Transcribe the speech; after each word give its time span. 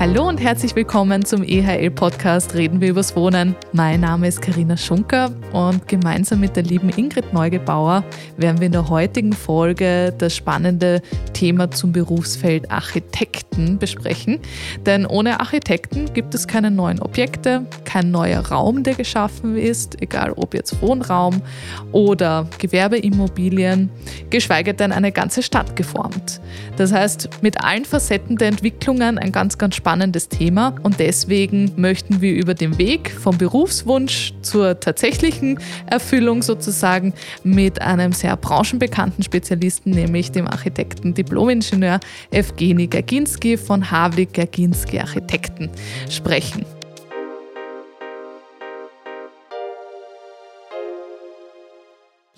Hallo 0.00 0.28
und 0.28 0.38
herzlich 0.40 0.76
willkommen 0.76 1.24
zum 1.24 1.42
EHL-Podcast 1.42 2.54
Reden 2.54 2.80
wir 2.80 2.90
übers 2.90 3.16
Wohnen. 3.16 3.56
Mein 3.72 4.02
Name 4.02 4.28
ist 4.28 4.40
Karina 4.40 4.76
Schunker 4.76 5.32
und 5.52 5.88
gemeinsam 5.88 6.38
mit 6.38 6.54
der 6.54 6.62
lieben 6.62 6.88
Ingrid 6.90 7.32
Neugebauer 7.32 8.04
werden 8.36 8.60
wir 8.60 8.66
in 8.66 8.72
der 8.72 8.88
heutigen 8.88 9.32
Folge 9.32 10.14
das 10.16 10.36
spannende 10.36 11.02
Thema 11.32 11.72
zum 11.72 11.90
Berufsfeld 11.90 12.70
Architekten 12.70 13.80
besprechen. 13.80 14.38
Denn 14.86 15.04
ohne 15.04 15.40
Architekten 15.40 16.14
gibt 16.14 16.32
es 16.32 16.46
keine 16.46 16.70
neuen 16.70 17.02
Objekte, 17.02 17.66
kein 17.84 18.12
neuer 18.12 18.46
Raum, 18.46 18.84
der 18.84 18.94
geschaffen 18.94 19.56
ist, 19.56 20.00
egal 20.00 20.30
ob 20.36 20.54
jetzt 20.54 20.80
Wohnraum 20.80 21.42
oder 21.90 22.46
Gewerbeimmobilien, 22.58 23.90
geschweige 24.30 24.74
denn 24.74 24.92
eine 24.92 25.10
ganze 25.10 25.42
Stadt 25.42 25.74
geformt. 25.74 26.40
Das 26.76 26.92
heißt, 26.92 27.42
mit 27.42 27.64
allen 27.64 27.84
Facetten 27.84 28.36
der 28.36 28.46
Entwicklungen 28.46 29.18
ein 29.18 29.32
ganz, 29.32 29.58
ganz 29.58 29.74
spannendes 29.74 29.87
spannendes 29.88 30.28
Thema 30.28 30.74
und 30.82 31.00
deswegen 31.00 31.72
möchten 31.76 32.20
wir 32.20 32.34
über 32.34 32.52
den 32.52 32.76
Weg 32.76 33.10
vom 33.10 33.38
Berufswunsch 33.38 34.34
zur 34.42 34.78
tatsächlichen 34.78 35.58
Erfüllung 35.86 36.42
sozusagen 36.42 37.14
mit 37.42 37.80
einem 37.80 38.12
sehr 38.12 38.36
branchenbekannten 38.36 39.24
Spezialisten, 39.24 39.92
nämlich 39.92 40.30
dem 40.30 40.46
Architekten 40.46 41.14
Diplomingenieur 41.14 42.00
Evgeny 42.30 42.86
Gaginski 42.86 43.56
von 43.56 43.90
Havlik 43.90 44.34
Gaginski 44.34 44.98
Architekten 44.98 45.70
sprechen. 46.10 46.66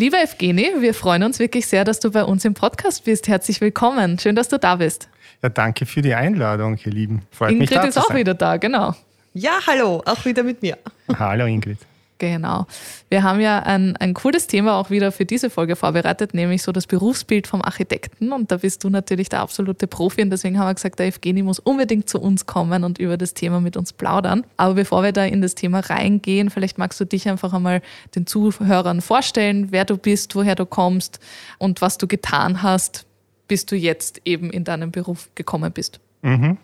Lieber 0.01 0.17
Evgeny, 0.17 0.81
wir 0.81 0.95
freuen 0.95 1.23
uns 1.25 1.39
wirklich 1.41 1.67
sehr, 1.67 1.85
dass 1.85 2.01
du 2.01 2.11
bei 2.11 2.25
uns 2.25 2.47
im 2.47 2.55
Podcast 2.55 3.05
bist. 3.05 3.29
Herzlich 3.29 3.61
willkommen. 3.61 4.19
Schön, 4.19 4.35
dass 4.35 4.49
du 4.49 4.59
da 4.59 4.77
bist. 4.77 5.11
Ja, 5.43 5.51
danke 5.51 5.85
für 5.85 6.01
die 6.01 6.15
Einladung, 6.15 6.79
ihr 6.83 6.91
Lieben. 6.91 7.21
Freut 7.30 7.51
Ingrid 7.51 7.69
mich, 7.69 7.79
da 7.79 7.85
ist 7.85 7.99
auch 7.99 8.15
wieder 8.15 8.33
da, 8.33 8.57
genau. 8.57 8.95
Ja, 9.35 9.59
hallo, 9.66 10.02
auch 10.07 10.24
wieder 10.24 10.43
mit 10.43 10.63
mir. 10.63 10.79
Hallo, 11.19 11.45
Ingrid. 11.45 11.77
Genau. 12.21 12.66
Wir 13.09 13.23
haben 13.23 13.40
ja 13.40 13.60
ein, 13.60 13.96
ein 13.96 14.13
cooles 14.13 14.46
Thema 14.46 14.74
auch 14.74 14.90
wieder 14.90 15.10
für 15.10 15.24
diese 15.24 15.49
Folge 15.49 15.74
vorbereitet, 15.74 16.35
nämlich 16.35 16.62
so 16.62 16.71
das 16.71 16.87
Berufsbild 16.87 17.46
vom 17.46 17.62
Architekten. 17.62 18.30
Und 18.32 18.52
da 18.52 18.59
bist 18.59 18.85
du 18.85 18.90
natürlich 18.90 19.30
der 19.30 19.40
absolute 19.40 19.87
Profi. 19.87 20.21
Und 20.21 20.29
deswegen 20.29 20.59
haben 20.59 20.66
wir 20.66 20.74
gesagt, 20.74 20.99
der 20.99 21.07
Evgeni 21.07 21.43
muss 21.43 21.59
unbedingt 21.59 22.10
zu 22.10 22.21
uns 22.21 22.45
kommen 22.45 22.85
und 22.85 22.99
über 22.99 23.16
das 23.16 23.32
Thema 23.32 23.62
mit 23.62 23.79
uns 23.79 23.95
plaudern. 23.95 24.45
Aber 24.59 24.74
bevor 24.74 25.02
wir 25.02 25.12
da 25.12 25.24
in 25.24 25.40
das 25.40 25.54
Thema 25.54 25.80
reingehen, 25.80 26.51
vielleicht 26.51 26.77
magst 26.77 27.01
du 27.01 27.07
dich 27.07 27.27
einfach 27.27 27.54
einmal 27.54 27.80
den 28.15 28.27
Zuhörern 28.27 29.01
vorstellen, 29.01 29.68
wer 29.71 29.87
du 29.87 29.96
bist, 29.96 30.34
woher 30.34 30.57
du 30.57 30.66
kommst 30.66 31.21
und 31.57 31.80
was 31.80 31.96
du 31.96 32.07
getan 32.07 32.62
hast, 32.62 33.07
bis 33.49 33.65
du 33.65 33.77
jetzt 33.77 34.21
eben 34.27 34.51
in 34.51 34.65
deinen 34.65 34.90
Beruf 34.90 35.30
gekommen 35.34 35.73
bist. 35.73 36.01
Mhm. 36.21 36.59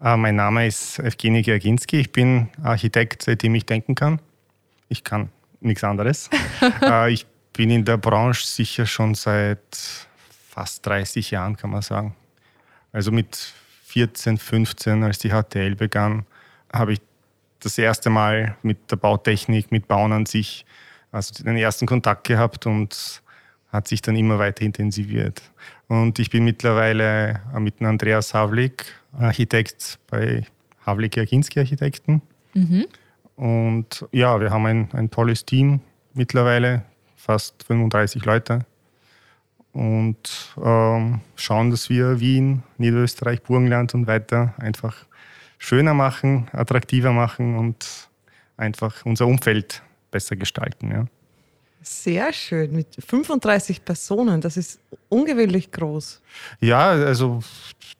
Äh, 0.00 0.16
mein 0.16 0.36
Name 0.36 0.68
ist 0.68 1.00
Evgeny 1.00 1.42
Gerginski. 1.42 1.98
Ich 1.98 2.12
bin 2.12 2.46
Architekt, 2.62 3.22
seitdem 3.22 3.56
ich 3.56 3.66
denken 3.66 3.96
kann. 3.96 4.20
Ich 4.92 5.04
kann 5.04 5.30
nichts 5.60 5.82
anderes. 5.84 6.28
äh, 6.82 7.12
ich 7.12 7.26
bin 7.54 7.70
in 7.70 7.84
der 7.84 7.96
Branche 7.96 8.46
sicher 8.46 8.84
schon 8.84 9.14
seit 9.14 10.06
fast 10.50 10.84
30 10.86 11.30
Jahren, 11.30 11.56
kann 11.56 11.70
man 11.70 11.80
sagen. 11.80 12.14
Also 12.92 13.10
mit 13.10 13.54
14, 13.86 14.36
15, 14.36 15.02
als 15.02 15.18
die 15.18 15.30
HTL 15.30 15.74
begann, 15.76 16.26
habe 16.72 16.92
ich 16.92 17.00
das 17.60 17.78
erste 17.78 18.10
Mal 18.10 18.56
mit 18.62 18.90
der 18.90 18.96
Bautechnik, 18.96 19.70
mit 19.70 19.88
Bauen 19.88 20.12
an 20.12 20.26
sich, 20.26 20.66
also 21.10 21.42
den 21.42 21.56
ersten 21.56 21.86
Kontakt 21.86 22.24
gehabt 22.24 22.66
und 22.66 23.22
hat 23.68 23.88
sich 23.88 24.02
dann 24.02 24.16
immer 24.16 24.38
weiter 24.38 24.62
intensiviert. 24.62 25.40
Und 25.88 26.18
ich 26.18 26.28
bin 26.28 26.44
mittlerweile 26.44 27.40
mit 27.58 27.80
Andreas 27.80 28.34
Havlik, 28.34 28.84
Architekt 29.18 29.98
bei 30.10 30.46
Havlik 30.84 31.16
Jaginski 31.16 31.60
Architekten. 31.60 32.20
Mhm. 32.52 32.86
Und 33.42 34.06
ja, 34.12 34.40
wir 34.40 34.52
haben 34.52 34.66
ein, 34.66 34.88
ein 34.92 35.10
tolles 35.10 35.44
Team 35.44 35.80
mittlerweile, 36.14 36.84
fast 37.16 37.64
35 37.64 38.24
Leute. 38.24 38.60
Und 39.72 40.54
ähm, 40.62 41.22
schauen, 41.34 41.72
dass 41.72 41.90
wir 41.90 42.20
Wien, 42.20 42.62
Niederösterreich, 42.78 43.42
Burgenland 43.42 43.94
und 43.94 44.06
weiter 44.06 44.54
einfach 44.58 45.06
schöner 45.58 45.92
machen, 45.92 46.46
attraktiver 46.52 47.10
machen 47.10 47.56
und 47.58 48.08
einfach 48.56 49.04
unser 49.04 49.26
Umfeld 49.26 49.82
besser 50.12 50.36
gestalten. 50.36 50.92
Ja. 50.92 51.06
Sehr 51.82 52.32
schön, 52.32 52.72
mit 52.72 52.86
35 52.98 53.84
Personen, 53.84 54.40
das 54.40 54.56
ist 54.56 54.80
ungewöhnlich 55.08 55.72
groß. 55.72 56.20
Ja, 56.60 56.90
also 56.90 57.40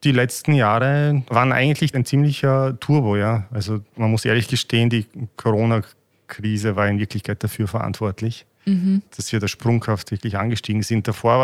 die 0.03 0.13
letzten 0.13 0.53
Jahre 0.53 1.23
waren 1.27 1.51
eigentlich 1.51 1.93
ein 1.93 2.05
ziemlicher 2.05 2.79
Turbo, 2.79 3.17
ja. 3.17 3.45
Also 3.51 3.81
man 3.97 4.09
muss 4.09 4.23
ehrlich 4.23 4.47
gestehen, 4.47 4.89
die 4.89 5.05
Corona-Krise 5.35 6.75
war 6.77 6.87
in 6.87 6.97
Wirklichkeit 6.97 7.43
dafür 7.43 7.67
verantwortlich. 7.67 8.45
Mhm. 8.65 9.01
Dass 9.15 9.33
wir 9.33 9.41
da 9.41 9.49
sprunghaft 9.49 10.11
wirklich 10.11 10.37
angestiegen 10.37 10.83
sind. 10.83 11.05
Davor 11.05 11.39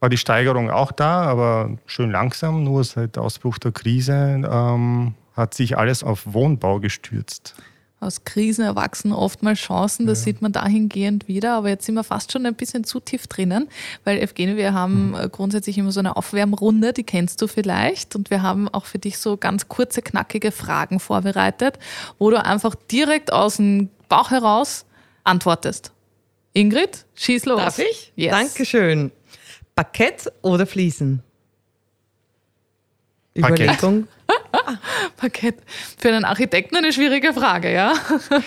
war 0.00 0.08
die 0.10 0.18
Steigerung 0.18 0.70
auch 0.70 0.92
da, 0.92 1.22
aber 1.22 1.78
schön 1.86 2.10
langsam. 2.10 2.64
Nur 2.64 2.84
seit 2.84 3.16
Ausbruch 3.16 3.56
der 3.56 3.72
Krise 3.72 4.42
ähm, 4.44 5.14
hat 5.34 5.54
sich 5.54 5.78
alles 5.78 6.04
auf 6.04 6.34
Wohnbau 6.34 6.80
gestürzt 6.80 7.54
aus 8.02 8.24
Krisen 8.24 8.64
erwachsen 8.64 9.12
oftmals 9.12 9.60
Chancen, 9.60 10.06
das 10.06 10.20
ja. 10.20 10.24
sieht 10.24 10.42
man 10.42 10.52
dahingehend 10.52 11.28
wieder, 11.28 11.54
aber 11.54 11.68
jetzt 11.68 11.86
sind 11.86 11.94
wir 11.94 12.04
fast 12.04 12.32
schon 12.32 12.44
ein 12.44 12.54
bisschen 12.54 12.84
zu 12.84 13.00
tief 13.00 13.26
drinnen, 13.26 13.68
weil 14.04 14.18
Evgeny, 14.18 14.56
wir 14.56 14.74
haben 14.74 15.10
mhm. 15.10 15.30
grundsätzlich 15.30 15.78
immer 15.78 15.92
so 15.92 16.00
eine 16.00 16.16
Aufwärmrunde, 16.16 16.92
die 16.92 17.04
kennst 17.04 17.40
du 17.40 17.46
vielleicht 17.46 18.16
und 18.16 18.30
wir 18.30 18.42
haben 18.42 18.68
auch 18.68 18.86
für 18.86 18.98
dich 18.98 19.18
so 19.18 19.36
ganz 19.36 19.68
kurze, 19.68 20.02
knackige 20.02 20.50
Fragen 20.50 21.00
vorbereitet, 21.00 21.78
wo 22.18 22.30
du 22.30 22.44
einfach 22.44 22.74
direkt 22.74 23.32
aus 23.32 23.56
dem 23.56 23.88
Bauch 24.08 24.30
heraus 24.30 24.84
antwortest. 25.24 25.92
Ingrid, 26.52 27.06
schieß 27.14 27.46
los. 27.46 27.60
Darf 27.60 27.78
ich? 27.78 28.12
Yes. 28.16 28.32
Dankeschön. 28.32 29.10
Parkett 29.74 30.30
oder 30.42 30.66
Fliesen? 30.66 31.22
Überlegung. 33.34 34.08
Parkett. 35.16 35.56
Für 35.98 36.08
einen 36.08 36.24
Architekten 36.24 36.76
eine 36.76 36.92
schwierige 36.92 37.32
Frage, 37.32 37.72
ja? 37.72 37.94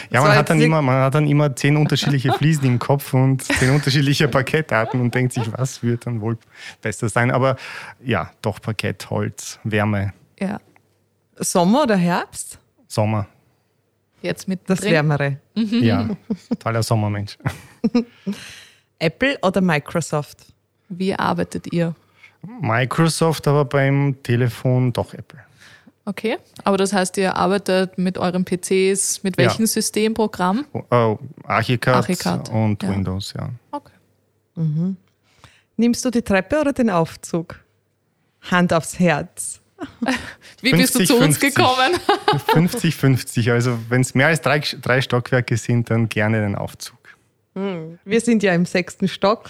Ja, 0.09 0.21
man 0.21 0.35
hat, 0.35 0.49
dann 0.49 0.61
immer, 0.61 0.81
man 0.81 1.01
hat 1.01 1.15
dann 1.15 1.27
immer 1.27 1.55
zehn 1.55 1.77
unterschiedliche 1.77 2.33
Fliesen 2.33 2.65
im 2.65 2.79
Kopf 2.79 3.13
und 3.13 3.43
zehn 3.43 3.71
unterschiedliche 3.71 4.27
Parkettarten 4.27 5.01
und 5.01 5.13
denkt 5.13 5.33
sich, 5.33 5.51
was 5.57 5.83
wird 5.83 6.05
dann 6.05 6.21
wohl 6.21 6.37
besser 6.81 7.09
sein. 7.09 7.31
Aber 7.31 7.55
ja, 8.03 8.31
doch 8.41 8.61
Parkett, 8.61 9.09
Holz, 9.09 9.59
Wärme. 9.63 10.13
Ja. 10.39 10.59
Sommer 11.37 11.83
oder 11.83 11.95
Herbst? 11.95 12.59
Sommer. 12.87 13.27
Jetzt 14.21 14.47
mit 14.47 14.61
das 14.67 14.79
drin. 14.79 14.91
Wärmere. 14.91 15.37
Mhm. 15.55 15.83
Ja, 15.83 16.09
totaler 16.49 16.81
Sommermensch. 16.81 17.37
Apple 18.99 19.37
oder 19.41 19.61
Microsoft? 19.61 20.45
Wie 20.89 21.13
arbeitet 21.13 21.71
ihr? 21.73 21.93
Microsoft, 22.61 23.47
aber 23.47 23.65
beim 23.65 24.15
Telefon 24.23 24.93
doch 24.93 25.13
Apple. 25.13 25.39
Okay, 26.07 26.37
aber 26.63 26.77
das 26.77 26.93
heißt, 26.93 27.17
ihr 27.17 27.35
arbeitet 27.35 27.97
mit 27.97 28.19
euren 28.19 28.45
PCs, 28.45 29.23
mit 29.23 29.37
welchem 29.37 29.63
ja. 29.63 29.67
Systemprogramm? 29.67 30.65
Oh, 30.71 31.17
Archicad, 31.43 31.95
Archicad, 31.95 32.49
und 32.49 32.83
ja. 32.83 32.89
Windows, 32.89 33.33
ja. 33.35 33.49
Okay. 33.71 33.93
Mhm. 34.53 34.97
Nimmst 35.77 36.05
du 36.05 36.11
die 36.11 36.21
Treppe 36.21 36.61
oder 36.61 36.73
den 36.73 36.91
Aufzug? 36.91 37.59
Hand 38.41 38.71
aufs 38.71 38.99
Herz. 38.99 39.61
Wie 40.61 40.69
50, 40.69 40.77
bist 40.77 40.95
du 40.95 41.05
zu 41.05 41.17
50, 41.17 41.23
uns 41.25 41.39
gekommen? 41.39 41.93
50-50. 42.69 43.51
Also 43.51 43.77
wenn 43.89 44.01
es 44.01 44.13
mehr 44.13 44.27
als 44.27 44.41
drei, 44.41 44.59
drei 44.59 45.01
Stockwerke 45.01 45.57
sind, 45.57 45.89
dann 45.89 46.07
gerne 46.07 46.41
den 46.41 46.55
Aufzug. 46.55 46.97
Hm. 47.55 47.99
Wir 48.05 48.21
sind 48.21 48.43
ja 48.43 48.53
im 48.53 48.65
sechsten 48.65 49.07
Stock. 49.07 49.49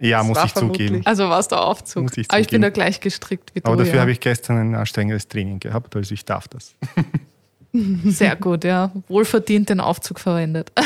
Ja, 0.00 0.18
das 0.18 0.26
muss 0.26 0.44
ich 0.44 0.54
zugeben. 0.54 1.02
Also 1.04 1.28
war 1.28 1.38
es 1.38 1.48
der 1.48 1.62
Aufzug. 1.62 2.04
Muss 2.04 2.16
ich 2.16 2.30
Aber 2.30 2.40
ich 2.40 2.48
bin 2.48 2.62
da 2.62 2.70
gleich 2.70 3.00
gestrickt 3.00 3.54
wie 3.54 3.60
du. 3.60 3.66
Aber 3.66 3.76
dafür 3.76 3.96
ja. 3.96 4.00
habe 4.00 4.12
ich 4.12 4.20
gestern 4.20 4.58
ein 4.58 4.74
anstrengendes 4.74 5.28
Training 5.28 5.60
gehabt, 5.60 5.94
also 5.94 6.12
ich 6.12 6.24
darf 6.24 6.48
das. 6.48 6.74
Sehr 8.04 8.36
gut, 8.36 8.64
ja. 8.64 8.92
Wohlverdient 9.08 9.68
den 9.68 9.80
Aufzug 9.80 10.20
verwendet. 10.20 10.72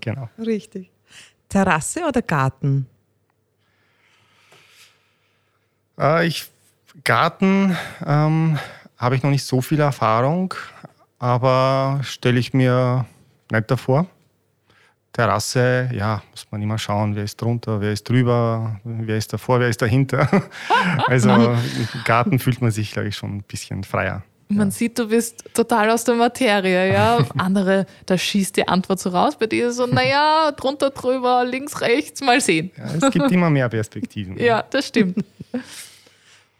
Genau. 0.00 0.28
Richtig. 0.38 0.90
Terrasse 1.48 2.00
oder 2.06 2.22
Garten? 2.22 2.86
Äh, 5.98 6.26
ich, 6.26 6.46
Garten 7.04 7.76
ähm, 8.04 8.58
habe 8.96 9.16
ich 9.16 9.22
noch 9.22 9.30
nicht 9.30 9.44
so 9.44 9.60
viel 9.60 9.80
Erfahrung, 9.80 10.54
aber 11.18 12.00
stelle 12.02 12.38
ich 12.38 12.54
mir 12.54 13.06
nicht 13.50 13.70
davor. 13.70 14.06
Terrasse, 15.12 15.90
ja, 15.92 16.22
muss 16.30 16.46
man 16.50 16.62
immer 16.62 16.78
schauen, 16.78 17.16
wer 17.16 17.24
ist 17.24 17.40
drunter, 17.40 17.80
wer 17.80 17.92
ist 17.92 18.08
drüber, 18.08 18.80
wer 18.84 19.16
ist 19.16 19.32
davor, 19.32 19.58
wer 19.60 19.68
ist 19.68 19.82
dahinter. 19.82 20.28
also 21.06 21.30
im 21.30 21.58
Garten 22.04 22.38
fühlt 22.38 22.60
man 22.60 22.70
sich, 22.70 22.92
glaube 22.92 23.08
ich, 23.08 23.16
schon 23.16 23.38
ein 23.38 23.42
bisschen 23.42 23.84
freier. 23.84 24.22
Man 24.50 24.68
ja. 24.68 24.70
sieht, 24.70 24.98
du 24.98 25.08
bist 25.08 25.44
total 25.52 25.90
aus 25.90 26.04
der 26.04 26.14
Materie, 26.14 26.92
ja. 26.92 27.18
Andere, 27.36 27.86
da 28.06 28.16
schießt 28.16 28.56
die 28.56 28.66
Antwort 28.66 28.98
so 28.98 29.10
raus. 29.10 29.36
Bei 29.36 29.46
dir 29.46 29.72
so, 29.72 29.86
naja, 29.86 30.52
drunter, 30.52 30.90
drüber, 30.90 31.44
links, 31.44 31.80
rechts, 31.80 32.22
mal 32.22 32.40
sehen. 32.40 32.70
Ja, 32.76 32.94
es 32.94 33.12
gibt 33.12 33.30
immer 33.30 33.50
mehr 33.50 33.68
Perspektiven. 33.68 34.38
ja, 34.42 34.62
das 34.62 34.86
stimmt. 34.86 35.22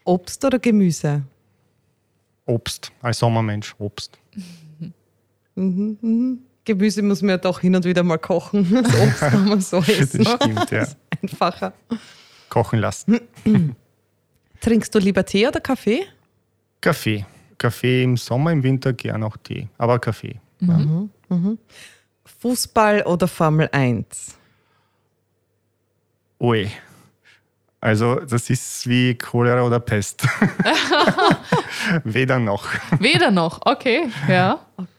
Obst 0.05 0.45
oder 0.45 0.59
Gemüse? 0.59 1.23
Obst, 2.45 2.93
als 3.01 3.19
Sommermensch 3.19 3.75
Obst. 3.79 4.19
Mhm, 5.55 5.99
mhm. 6.01 6.39
Gemüse 6.69 7.03
muss 7.03 7.23
man 7.23 7.31
ja 7.31 7.39
doch 7.39 7.61
hin 7.61 7.75
und 7.75 7.85
wieder 7.85 8.03
mal 8.03 8.19
kochen. 8.19 8.69
Das 8.83 9.01
Obst 9.01 9.21
kann 9.21 9.49
man 9.49 9.61
so 9.61 9.79
essen. 9.79 10.23
Das 10.23 10.35
stimmt, 10.35 10.71
ja. 10.71 10.81
Das 10.81 10.89
ist 10.91 10.99
einfacher. 11.23 11.73
Kochen 12.51 12.79
lassen. 12.79 13.21
Trinkst 14.61 14.95
du 14.95 14.99
lieber 14.99 15.25
Tee 15.25 15.49
oder 15.49 15.61
Kaffee? 15.61 16.03
Kaffee. 16.81 17.25
Kaffee 17.57 18.03
im 18.05 18.17
Sommer, 18.17 18.53
im 18.53 18.63
Winter 18.63 18.93
gern 18.93 19.23
auch 19.23 19.37
Tee, 19.39 19.69
aber 19.79 19.99
Kaffee. 19.99 20.39
Fußball 22.41 23.03
oder 23.03 23.27
Formel 23.27 23.69
1? 23.73 24.37
Ui. 26.41 26.71
Also, 27.81 28.17
das 28.17 28.51
ist 28.51 28.89
wie 28.89 29.15
Cholera 29.15 29.63
oder 29.63 29.81
Pest. 29.81 30.23
Weder 32.05 32.39
noch. 32.39 32.67
Weder 32.99 33.31
noch, 33.31 33.61
okay, 33.65 34.09
ja. 34.29 34.61
Okay. 34.77 34.98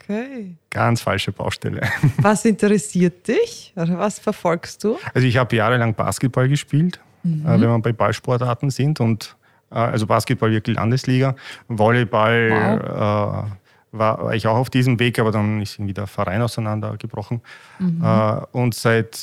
Ganz 0.70 1.02
falsche 1.02 1.32
Baustelle. 1.32 1.82
Was 2.18 2.46
interessiert 2.46 3.28
dich? 3.28 3.74
Oder 3.76 3.98
was 4.00 4.20
verfolgst 4.20 4.84
du? 4.84 4.98
Also, 5.14 5.28
ich 5.28 5.38
habe 5.38 5.56
jahrelang 5.56 5.94
Basketball 5.94 6.50
gespielt, 6.50 7.00
äh, 7.24 7.28
wenn 7.46 7.62
wir 7.62 7.80
bei 7.80 7.94
Ballsportarten 7.94 8.70
sind. 8.70 9.00
Und 9.00 9.36
äh, 9.72 9.76
also 9.76 10.08
Basketball 10.08 10.52
wirklich 10.52 10.76
Landesliga. 10.76 11.36
Volleyball 11.68 12.52
äh, 12.52 13.98
war, 13.98 14.24
war 14.24 14.34
ich 14.34 14.48
auch 14.48 14.58
auf 14.58 14.70
diesem 14.70 15.00
Weg, 15.00 15.20
aber 15.20 15.32
dann 15.32 15.62
ist 15.62 15.76
irgendwie 15.76 15.94
der 15.94 16.08
Verein 16.08 16.42
auseinandergebrochen. 16.42 17.42
Äh, 17.80 18.42
und 18.52 18.74
seit 18.74 19.20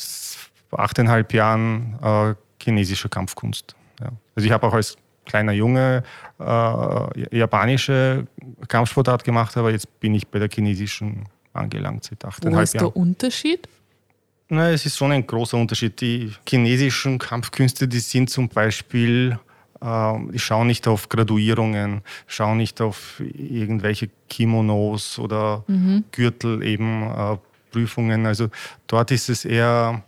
achteinhalb 0.71 1.33
Jahren 1.33 2.37
chinesische 2.63 3.09
Kampfkunst. 3.09 3.75
Ja. 4.01 4.11
Also 4.35 4.47
ich 4.47 4.53
habe 4.53 4.67
auch 4.67 4.75
als 4.75 4.97
kleiner 5.27 5.53
Junge 5.53 6.03
äh, 6.39 7.37
japanische 7.37 8.27
Kampfsportart 8.69 9.25
gemacht, 9.25 9.57
aber 9.57 9.71
jetzt 9.71 10.01
bin 10.01 10.15
ich 10.15 10.27
bei 10.27 10.39
der 10.39 10.49
chinesischen 10.49 11.25
angelangt 11.53 12.05
seit 12.05 12.25
Wo 12.25 12.61
ist 12.61 12.75
Jahren. 12.75 12.87
der 12.87 12.97
Unterschied? 12.97 13.69
Na, 14.49 14.71
es 14.71 14.87
ist 14.87 14.97
schon 14.97 15.13
ein 15.13 15.27
großer 15.27 15.57
Unterschied. 15.57 16.01
Die 16.01 16.33
chinesischen 16.49 17.19
Kampfkünste, 17.19 17.89
die 17.89 17.99
sind 17.99 18.31
zum 18.31 18.49
Beispiel, 18.49 19.39
äh, 19.81 20.13
die 20.33 20.39
schauen 20.39 20.69
nicht 20.69 20.87
auf 20.87 21.09
Graduierungen, 21.09 22.03
schauen 22.27 22.59
nicht 22.59 22.81
auf 22.81 23.21
irgendwelche 23.21 24.09
Kimonos 24.29 25.19
oder 25.19 25.65
Gürtel 26.13 26.63
eben, 26.63 27.03
äh, 27.03 27.37
Prüfungen. 27.77 28.25
Also 28.25 28.49
dort 28.87 29.11
ist 29.11 29.29
es 29.29 29.45
eher, 29.45 30.03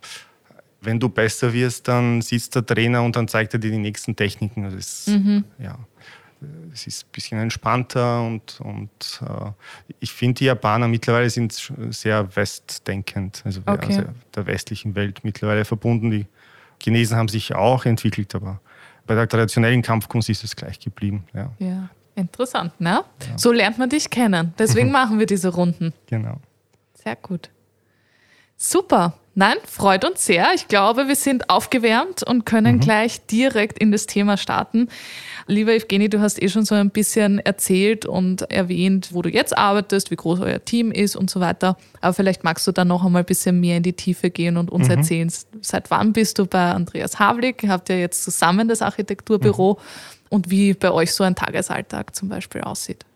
wenn 0.80 1.00
du 1.00 1.08
besser 1.08 1.52
wirst, 1.52 1.88
dann 1.88 2.20
sitzt 2.22 2.54
der 2.54 2.64
Trainer 2.64 3.02
und 3.02 3.16
dann 3.16 3.26
zeigt 3.28 3.52
er 3.54 3.58
dir 3.60 3.70
die 3.70 3.78
nächsten 3.78 4.14
Techniken. 4.14 4.64
Also 4.64 4.76
es, 4.76 5.10
ja, 5.58 5.78
es 6.72 6.86
ist 6.86 7.04
ein 7.04 7.10
bisschen 7.12 7.38
entspannter 7.40 8.22
und, 8.22 8.60
und 8.60 9.20
äh, 9.22 9.50
ich 9.98 10.12
finde, 10.12 10.34
die 10.38 10.44
Japaner 10.44 10.86
mittlerweile 10.86 11.28
sind 11.30 11.72
sehr 11.90 12.36
westdenkend, 12.36 13.42
also, 13.44 13.60
Okay. 13.66 13.96
also 13.96 14.02
der 14.34 14.46
westlichen 14.46 14.94
Welt 14.94 15.24
mittlerweile 15.24 15.64
verbunden. 15.64 16.10
Die 16.12 16.26
Chinesen 16.80 17.16
haben 17.16 17.28
sich 17.28 17.54
auch 17.56 17.84
entwickelt, 17.84 18.34
aber 18.36 18.60
bei 19.06 19.14
der 19.16 19.28
traditionellen 19.28 19.82
Kampfkunst 19.82 20.28
ist 20.28 20.44
es 20.44 20.54
gleich 20.54 20.78
geblieben. 20.78 21.24
Ja, 21.34 21.50
Ja, 21.58 21.88
interessant, 22.14 22.80
ne? 22.80 23.02
So 23.36 23.50
lernt 23.50 23.78
man 23.78 23.88
dich 23.90 24.08
kennen. 24.10 24.54
Deswegen 24.58 24.90
machen 24.92 25.18
wir 25.18 25.26
diese 25.26 25.48
Runden. 25.48 25.92
genau. 26.06 26.38
Sehr 26.94 27.16
gut. 27.16 27.50
Super. 28.56 29.14
Nein, 29.38 29.54
freut 29.68 30.04
uns 30.04 30.26
sehr. 30.26 30.48
Ich 30.56 30.66
glaube, 30.66 31.06
wir 31.06 31.14
sind 31.14 31.48
aufgewärmt 31.48 32.24
und 32.24 32.44
können 32.44 32.80
gleich 32.80 33.24
direkt 33.26 33.78
in 33.78 33.92
das 33.92 34.06
Thema 34.06 34.36
starten. 34.36 34.88
Lieber 35.46 35.72
Evgeny, 35.72 36.08
du 36.08 36.18
hast 36.18 36.42
eh 36.42 36.48
schon 36.48 36.64
so 36.64 36.74
ein 36.74 36.90
bisschen 36.90 37.38
erzählt 37.38 38.04
und 38.04 38.50
erwähnt, 38.50 39.10
wo 39.12 39.22
du 39.22 39.30
jetzt 39.30 39.56
arbeitest, 39.56 40.10
wie 40.10 40.16
groß 40.16 40.40
euer 40.40 40.64
Team 40.64 40.90
ist 40.90 41.14
und 41.14 41.30
so 41.30 41.38
weiter. 41.38 41.76
Aber 42.00 42.14
vielleicht 42.14 42.42
magst 42.42 42.66
du 42.66 42.72
dann 42.72 42.88
noch 42.88 43.04
einmal 43.04 43.22
ein 43.22 43.26
bisschen 43.26 43.60
mehr 43.60 43.76
in 43.76 43.84
die 43.84 43.92
Tiefe 43.92 44.30
gehen 44.30 44.56
und 44.56 44.72
uns 44.72 44.88
erzählen, 44.88 45.32
seit 45.60 45.88
wann 45.92 46.12
bist 46.12 46.40
du 46.40 46.46
bei 46.46 46.72
Andreas 46.72 47.20
Havlik? 47.20 47.62
Ihr 47.62 47.68
habt 47.68 47.88
ja 47.90 47.94
jetzt 47.94 48.24
zusammen 48.24 48.66
das 48.66 48.82
Architekturbüro 48.82 49.78
und 50.30 50.50
wie 50.50 50.74
bei 50.74 50.90
euch 50.90 51.14
so 51.14 51.22
ein 51.22 51.36
Tagesalltag 51.36 52.16
zum 52.16 52.28
Beispiel 52.28 52.62
aussieht. 52.62 53.06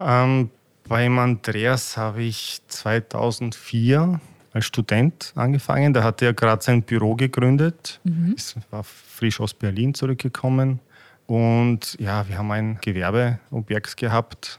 Ähm, 0.00 0.50
beim 0.88 1.16
Andreas 1.20 1.96
habe 1.96 2.24
ich 2.24 2.60
2004 2.66 4.20
als 4.52 4.66
Student 4.66 5.32
angefangen. 5.34 5.92
Da 5.92 6.02
hat 6.02 6.22
er 6.22 6.32
gerade 6.32 6.62
sein 6.62 6.82
Büro 6.82 7.14
gegründet. 7.14 8.00
Ich 8.36 8.54
war 8.70 8.84
frisch 8.84 9.40
aus 9.40 9.54
Berlin 9.54 9.94
zurückgekommen. 9.94 10.80
Und 11.26 11.96
ja, 11.98 12.28
wir 12.28 12.38
haben 12.38 12.50
ein 12.50 12.78
Gewerbeobjekt 12.80 13.96
gehabt. 13.96 14.58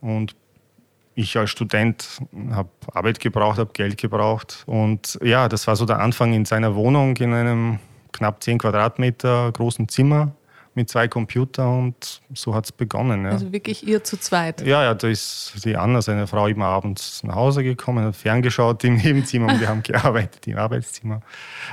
Und 0.00 0.34
ich 1.14 1.36
als 1.36 1.50
Student 1.50 2.20
habe 2.50 2.68
Arbeit 2.92 3.20
gebraucht, 3.20 3.58
habe 3.58 3.72
Geld 3.72 3.98
gebraucht. 3.98 4.64
Und 4.66 5.18
ja, 5.22 5.48
das 5.48 5.66
war 5.66 5.76
so 5.76 5.86
der 5.86 6.00
Anfang 6.00 6.32
in 6.32 6.44
seiner 6.44 6.74
Wohnung 6.74 7.16
in 7.16 7.32
einem 7.32 7.78
knapp 8.12 8.42
10 8.42 8.58
Quadratmeter 8.58 9.50
großen 9.52 9.88
Zimmer 9.88 10.32
mit 10.74 10.88
zwei 10.88 11.08
Computern 11.08 11.78
und 11.78 12.22
so 12.34 12.54
hat 12.54 12.64
es 12.64 12.72
begonnen. 12.72 13.24
Ja. 13.24 13.32
Also 13.32 13.52
wirklich 13.52 13.86
ihr 13.86 14.02
zu 14.04 14.18
zweit. 14.18 14.60
Ja, 14.62 14.82
ja, 14.82 14.94
da 14.94 15.08
ist 15.08 15.54
die 15.64 15.76
Anna, 15.76 16.00
seine 16.00 16.26
Frau, 16.26 16.46
immer 16.46 16.66
abends 16.66 17.22
nach 17.24 17.34
Hause 17.34 17.62
gekommen, 17.62 18.04
hat 18.04 18.16
ferngeschaut 18.16 18.82
im 18.84 18.96
Nebenzimmer 19.02 19.52
und 19.52 19.60
wir 19.60 19.68
haben 19.68 19.82
gearbeitet 19.82 20.46
im 20.46 20.56
Arbeitszimmer. 20.56 21.20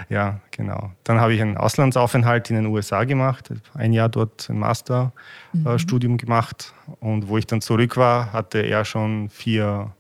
Ja, 0.10 0.42
genau. 0.52 0.92
Dann 1.04 1.20
habe 1.20 1.34
ich 1.34 1.42
einen 1.42 1.58
Auslandsaufenthalt 1.58 2.50
in 2.50 2.58
den 2.58 2.66
USA 2.66 3.04
gemacht, 3.06 3.50
ein 3.74 3.94
Jahr 3.94 4.10
dort 4.10 4.50
ein 4.50 4.60
Masterstudium 4.60 6.18
gemacht 6.18 6.74
und 7.00 7.28
wo 7.28 7.38
ich 7.38 7.48
dann 7.48 7.62
zurück 7.62 7.98
war, 7.98 8.34
hatte 8.34 8.60
er 8.60 8.84
schon 8.86 9.30
vier 9.30 9.92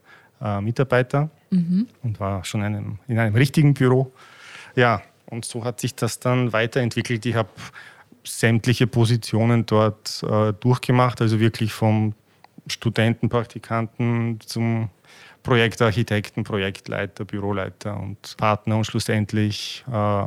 äh, 0.42 0.62
Mitarbeiter 0.62 1.30
und 1.52 2.20
war 2.20 2.44
schon 2.44 2.62
in 2.62 2.68
einem, 2.68 3.00
in 3.08 3.18
einem 3.18 3.36
richtigen 3.36 3.74
Büro. 3.74 4.12
Ja, 4.76 5.02
und 5.26 5.46
so 5.46 5.64
hat 5.64 5.80
sich 5.80 5.96
das 5.96 6.20
dann 6.20 6.54
weiterentwickelt. 6.54 7.26
Ich 7.26 7.36
habe 7.36 7.50
sämtliche 8.24 8.88
Positionen 8.88 9.66
dort 9.66 10.24
äh, 10.24 10.54
durchgemacht, 10.54 11.22
also 11.22 11.40
wirklich 11.40 11.74
vom 11.74 12.14
Studenten, 12.68 13.30
Praktikanten 13.30 14.40
zum 14.46 14.90
Projektarchitekten, 15.44 16.44
Projektleiter, 16.44 17.26
Büroleiter 17.26 18.00
und 18.00 18.36
Partner 18.38 18.78
und 18.78 18.86
schlussendlich 18.86 19.84
äh, 19.92 20.26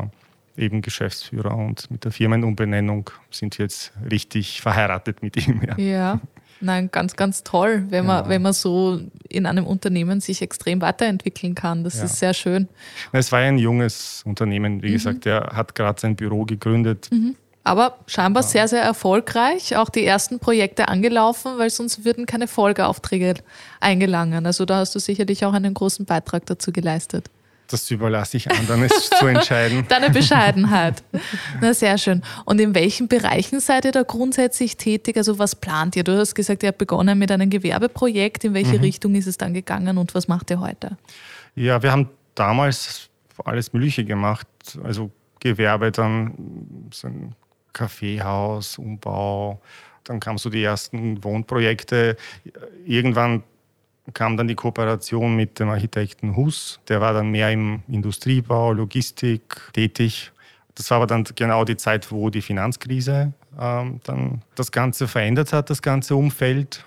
eben 0.56 0.82
Geschäftsführer. 0.82 1.54
Und 1.56 1.90
mit 1.90 2.04
der 2.04 2.12
Firmenumbenennung 2.12 3.10
sind 3.30 3.58
wir 3.58 3.64
jetzt 3.66 3.92
richtig 4.10 4.60
verheiratet 4.60 5.22
mit 5.22 5.36
ihm. 5.46 5.60
Ja. 5.66 5.76
Ja, 5.78 6.20
nein, 6.60 6.90
ganz, 6.90 7.14
ganz 7.14 7.44
toll, 7.44 7.84
wenn 7.90 8.06
man, 8.06 8.18
Genau. 8.24 8.28
wenn 8.30 8.42
man 8.42 8.52
so 8.52 9.00
in 9.28 9.46
einem 9.46 9.66
Unternehmen 9.66 10.20
sich 10.20 10.42
extrem 10.42 10.80
weiterentwickeln 10.80 11.54
kann. 11.54 11.84
Das 11.84 11.98
Ja. 11.98 12.04
ist 12.04 12.18
sehr 12.18 12.34
schön. 12.34 12.68
Es 13.12 13.30
war 13.30 13.38
ein 13.40 13.58
junges 13.58 14.22
Unternehmen, 14.24 14.82
wie 14.82 14.92
gesagt, 14.92 15.26
er 15.26 15.50
hat 15.54 15.74
gerade 15.74 16.00
sein 16.00 16.16
Büro 16.16 16.44
gegründet. 16.44 17.10
Aber 17.64 17.98
scheinbar 18.06 18.42
sehr, 18.42 18.66
sehr 18.66 18.82
erfolgreich. 18.82 19.76
Auch 19.76 19.88
die 19.88 20.04
ersten 20.04 20.40
Projekte 20.40 20.88
angelaufen, 20.88 21.58
weil 21.58 21.70
sonst 21.70 22.04
würden 22.04 22.26
keine 22.26 22.48
Folgeaufträge 22.48 23.34
eingelangen. 23.80 24.46
Also 24.46 24.64
da 24.64 24.78
hast 24.78 24.94
du 24.94 24.98
sicherlich 24.98 25.44
auch 25.44 25.52
einen 25.52 25.74
großen 25.74 26.04
Beitrag 26.04 26.46
dazu 26.46 26.72
geleistet. 26.72 27.30
Das 27.68 27.90
überlasse 27.90 28.36
ich 28.36 28.50
anderen, 28.50 28.82
es 28.82 29.08
zu 29.08 29.26
entscheiden. 29.26 29.86
Deine 29.88 30.10
Bescheidenheit. 30.10 31.02
Na, 31.60 31.72
sehr 31.72 31.96
schön. 31.96 32.22
Und 32.44 32.60
in 32.60 32.74
welchen 32.74 33.08
Bereichen 33.08 33.60
seid 33.60 33.86
ihr 33.86 33.92
da 33.92 34.02
grundsätzlich 34.02 34.76
tätig? 34.76 35.16
Also 35.16 35.38
was 35.38 35.56
plant 35.56 35.96
ihr? 35.96 36.04
Du 36.04 36.18
hast 36.18 36.34
gesagt, 36.34 36.62
ihr 36.64 36.68
habt 36.68 36.78
begonnen 36.78 37.18
mit 37.18 37.30
einem 37.30 37.48
Gewerbeprojekt. 37.48 38.44
In 38.44 38.52
welche 38.52 38.82
Richtung 38.82 39.14
ist 39.14 39.26
es 39.26 39.38
dann 39.38 39.54
gegangen 39.54 39.96
und 39.96 40.14
was 40.14 40.28
macht 40.28 40.50
ihr 40.50 40.60
heute? 40.60 40.98
Ja, 41.54 41.82
wir 41.82 41.92
haben 41.92 42.10
damals 42.34 43.08
alles 43.42 43.72
Mögliche 43.72 44.04
gemacht. 44.04 44.46
Also 44.82 45.10
Gewerbe, 45.40 45.92
dann 45.92 46.34
so 46.92 47.08
ein 47.08 47.34
Kaffeehaus, 47.72 48.78
Umbau. 48.78 49.60
Dann 50.04 50.20
kamen 50.20 50.38
so 50.38 50.50
die 50.50 50.62
ersten 50.62 51.22
Wohnprojekte. 51.22 52.16
Irgendwann 52.84 53.42
kam 54.14 54.36
dann 54.36 54.48
die 54.48 54.54
Kooperation 54.54 55.36
mit 55.36 55.58
dem 55.60 55.68
Architekten 55.68 56.36
Hus. 56.36 56.80
Der 56.88 57.00
war 57.00 57.12
dann 57.12 57.30
mehr 57.30 57.50
im 57.50 57.82
Industriebau, 57.88 58.72
Logistik 58.72 59.60
tätig. 59.72 60.32
Das 60.74 60.90
war 60.90 60.96
aber 60.96 61.06
dann 61.06 61.24
genau 61.36 61.64
die 61.64 61.76
Zeit, 61.76 62.10
wo 62.10 62.30
die 62.30 62.42
Finanzkrise 62.42 63.32
ähm, 63.60 64.00
dann 64.04 64.42
das 64.54 64.72
Ganze 64.72 65.06
verändert 65.06 65.52
hat, 65.52 65.70
das 65.70 65.82
ganze 65.82 66.16
Umfeld. 66.16 66.84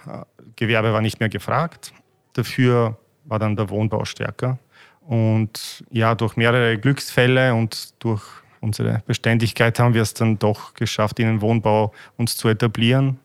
Gewerbe 0.56 0.94
war 0.94 1.02
nicht 1.02 1.20
mehr 1.20 1.30
gefragt. 1.30 1.94
Dafür 2.34 2.98
war 3.26 3.40
dann 3.40 3.56
der 3.56 3.70
Wohnbau 3.70 4.06
stärker. 4.06 4.58
Und 5.02 5.84
ja, 5.92 6.16
durch 6.16 6.36
mehrere 6.36 6.78
Glücksfälle 6.78 7.54
und 7.54 7.94
durch 8.04 8.24
unsere 8.66 9.04
Beständigkeit 9.06 9.80
haben 9.80 9.94
wir 9.94 10.02
es 10.02 10.14
dann 10.14 10.38
doch 10.40 10.74
geschafft, 10.74 11.20
in 11.20 11.28
den 11.28 11.42
Wohnbau 11.42 11.94
uns 12.18 12.36
zu 12.36 12.50
etablieren 12.50 13.20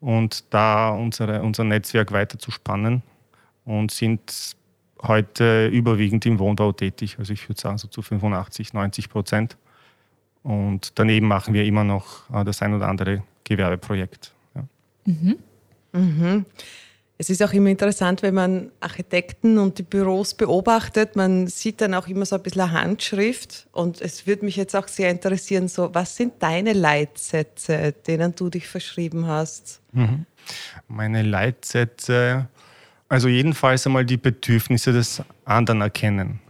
und 0.00 0.52
da 0.52 0.90
unsere, 0.90 1.42
unser 1.42 1.64
Netzwerk 1.64 2.12
weiter 2.12 2.38
zu 2.38 2.50
spannen 2.50 3.02
und 3.64 3.92
sind 3.92 4.56
heute 5.02 5.68
überwiegend 5.68 6.26
im 6.26 6.38
Wohnbau 6.38 6.72
tätig. 6.72 7.16
Also 7.18 7.32
ich 7.32 7.48
würde 7.48 7.60
sagen 7.60 7.78
so 7.78 7.88
zu 7.88 8.02
85, 8.02 8.72
90 8.72 9.08
Prozent. 9.08 9.56
Und 10.42 10.98
daneben 10.98 11.28
machen 11.28 11.54
wir 11.54 11.64
immer 11.64 11.84
noch 11.84 12.28
äh, 12.34 12.44
das 12.44 12.62
ein 12.62 12.74
oder 12.74 12.88
andere 12.88 13.22
Gewerbeprojekt. 13.44 14.32
Ja. 14.54 14.64
Mhm. 15.92 16.46
Es 17.22 17.30
ist 17.30 17.40
auch 17.40 17.52
immer 17.52 17.68
interessant, 17.68 18.20
wenn 18.22 18.34
man 18.34 18.72
Architekten 18.80 19.56
und 19.56 19.78
die 19.78 19.84
Büros 19.84 20.34
beobachtet. 20.34 21.14
Man 21.14 21.46
sieht 21.46 21.80
dann 21.80 21.94
auch 21.94 22.08
immer 22.08 22.26
so 22.26 22.34
ein 22.34 22.42
bisschen 22.42 22.72
Handschrift. 22.72 23.68
Und 23.70 24.00
es 24.00 24.26
würde 24.26 24.44
mich 24.44 24.56
jetzt 24.56 24.74
auch 24.74 24.88
sehr 24.88 25.08
interessieren, 25.08 25.68
so, 25.68 25.94
was 25.94 26.16
sind 26.16 26.32
deine 26.40 26.72
Leitsätze, 26.72 27.94
denen 28.08 28.34
du 28.34 28.50
dich 28.50 28.66
verschrieben 28.66 29.28
hast? 29.28 29.80
Mhm. 29.92 30.26
Meine 30.88 31.22
Leitsätze, 31.22 32.48
also 33.08 33.28
jedenfalls 33.28 33.86
einmal 33.86 34.04
die 34.04 34.16
Bedürfnisse 34.16 34.92
des 34.92 35.22
anderen 35.44 35.80
erkennen 35.80 36.40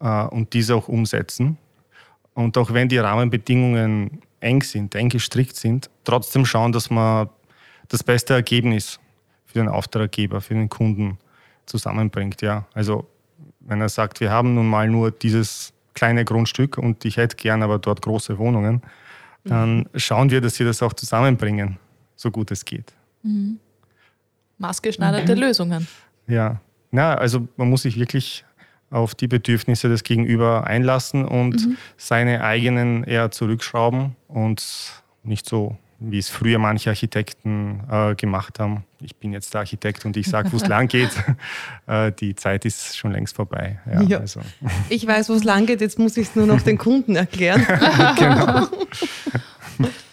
äh, 0.00 0.24
und 0.24 0.54
diese 0.54 0.74
auch 0.74 0.88
umsetzen. 0.88 1.58
Und 2.32 2.56
auch 2.56 2.72
wenn 2.72 2.88
die 2.88 2.96
Rahmenbedingungen 2.96 4.22
eng 4.40 4.62
sind, 4.62 4.94
eng 4.94 5.10
gestrickt 5.10 5.56
sind, 5.56 5.90
trotzdem 6.02 6.46
schauen, 6.46 6.72
dass 6.72 6.88
man 6.88 7.28
das 7.88 8.02
beste 8.02 8.32
Ergebnis 8.32 8.98
für 9.54 9.60
den 9.60 9.68
Auftraggeber, 9.68 10.40
für 10.40 10.54
den 10.54 10.68
Kunden 10.68 11.16
zusammenbringt. 11.64 12.42
Ja. 12.42 12.66
Also 12.74 13.06
wenn 13.60 13.80
er 13.80 13.88
sagt, 13.88 14.18
wir 14.18 14.32
haben 14.32 14.54
nun 14.54 14.68
mal 14.68 14.88
nur 14.88 15.12
dieses 15.12 15.72
kleine 15.94 16.24
Grundstück 16.24 16.76
und 16.76 17.04
ich 17.04 17.18
hätte 17.18 17.36
gern 17.36 17.62
aber 17.62 17.78
dort 17.78 18.02
große 18.02 18.36
Wohnungen, 18.36 18.82
dann 19.44 19.78
mhm. 19.78 19.86
schauen 19.94 20.30
wir, 20.30 20.40
dass 20.40 20.58
wir 20.58 20.66
das 20.66 20.82
auch 20.82 20.92
zusammenbringen, 20.92 21.78
so 22.16 22.32
gut 22.32 22.50
es 22.50 22.64
geht. 22.64 22.92
Mhm. 23.22 23.60
Maßgeschneiderte 24.58 25.36
mhm. 25.36 25.40
Lösungen. 25.40 25.88
Ja, 26.26 26.60
ja, 26.90 27.14
also 27.14 27.46
man 27.56 27.70
muss 27.70 27.82
sich 27.82 27.96
wirklich 27.96 28.44
auf 28.90 29.14
die 29.14 29.28
Bedürfnisse 29.28 29.88
des 29.88 30.02
Gegenüber 30.02 30.66
einlassen 30.66 31.24
und 31.24 31.64
mhm. 31.64 31.76
seine 31.96 32.42
eigenen 32.42 33.04
eher 33.04 33.30
zurückschrauben 33.30 34.16
und 34.26 35.04
nicht 35.22 35.46
so 35.46 35.78
wie 36.10 36.18
es 36.18 36.28
früher 36.28 36.58
manche 36.58 36.90
Architekten 36.90 37.82
äh, 37.90 38.14
gemacht 38.14 38.58
haben. 38.58 38.84
Ich 39.00 39.16
bin 39.16 39.32
jetzt 39.32 39.54
der 39.54 39.60
Architekt 39.60 40.04
und 40.04 40.16
ich 40.16 40.26
sage, 40.26 40.52
wo 40.52 40.56
es 40.56 40.66
lang 40.68 40.88
geht. 40.88 41.10
Äh, 41.86 42.12
die 42.12 42.34
Zeit 42.34 42.64
ist 42.64 42.96
schon 42.96 43.12
längst 43.12 43.36
vorbei. 43.36 43.78
Ja, 43.84 44.02
ja. 44.02 44.18
Also. 44.20 44.40
Ich 44.88 45.06
weiß, 45.06 45.28
wo 45.28 45.34
es 45.34 45.44
lang 45.44 45.66
geht, 45.66 45.82
jetzt 45.82 45.98
muss 45.98 46.16
ich 46.16 46.28
es 46.28 46.34
nur 46.34 46.46
noch 46.46 46.62
den 46.62 46.78
Kunden 46.78 47.14
erklären. 47.14 47.62
genau. 48.18 48.66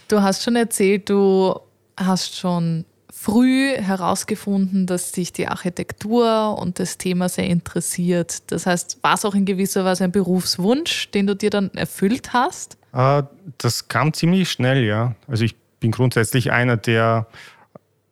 Du 0.09 0.21
hast 0.21 0.43
schon 0.43 0.57
erzählt, 0.57 1.09
du 1.09 1.57
hast 1.95 2.37
schon 2.37 2.83
früh 3.21 3.75
herausgefunden, 3.75 4.87
dass 4.87 5.11
dich 5.11 5.31
die 5.31 5.47
Architektur 5.47 6.57
und 6.59 6.79
das 6.79 6.97
Thema 6.97 7.29
sehr 7.29 7.47
interessiert. 7.47 8.51
Das 8.51 8.65
heißt, 8.65 8.97
war 9.01 9.13
es 9.13 9.23
auch 9.23 9.35
in 9.35 9.45
gewisser 9.45 9.85
Weise 9.85 10.03
ein 10.03 10.11
Berufswunsch, 10.11 11.11
den 11.11 11.27
du 11.27 11.35
dir 11.35 11.51
dann 11.51 11.71
erfüllt 11.75 12.33
hast? 12.33 12.77
Äh, 12.93 13.23
das 13.59 13.87
kam 13.87 14.13
ziemlich 14.13 14.51
schnell, 14.51 14.83
ja. 14.83 15.15
Also 15.27 15.45
ich 15.45 15.55
bin 15.81 15.91
grundsätzlich 15.91 16.53
einer, 16.53 16.77
der 16.77 17.27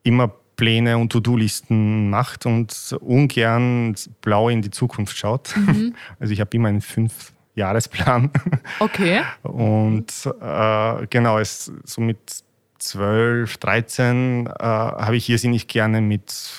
immer 0.03 0.33
Pläne 0.57 0.97
und 0.97 1.09
To-Do-Listen 1.13 2.09
macht 2.09 2.45
und 2.45 2.97
ungern 2.99 3.95
blau 4.19 4.49
in 4.49 4.61
die 4.61 4.71
Zukunft 4.71 5.17
schaut. 5.17 5.55
Mhm. 5.55 5.95
Also 6.19 6.33
ich 6.33 6.41
habe 6.41 6.49
immer 6.57 6.67
einen 6.67 6.81
Fünf-Jahresplan. 6.81 8.29
Okay. 8.79 9.21
Und 9.43 10.11
äh, 10.41 11.07
genau, 11.09 11.39
es, 11.39 11.71
so 11.85 12.01
mit 12.01 12.43
12, 12.79 13.57
13 13.57 14.47
äh, 14.47 14.63
habe 14.63 15.15
ich 15.15 15.29
irrsinnig 15.29 15.67
gerne 15.67 16.01
mit 16.01 16.51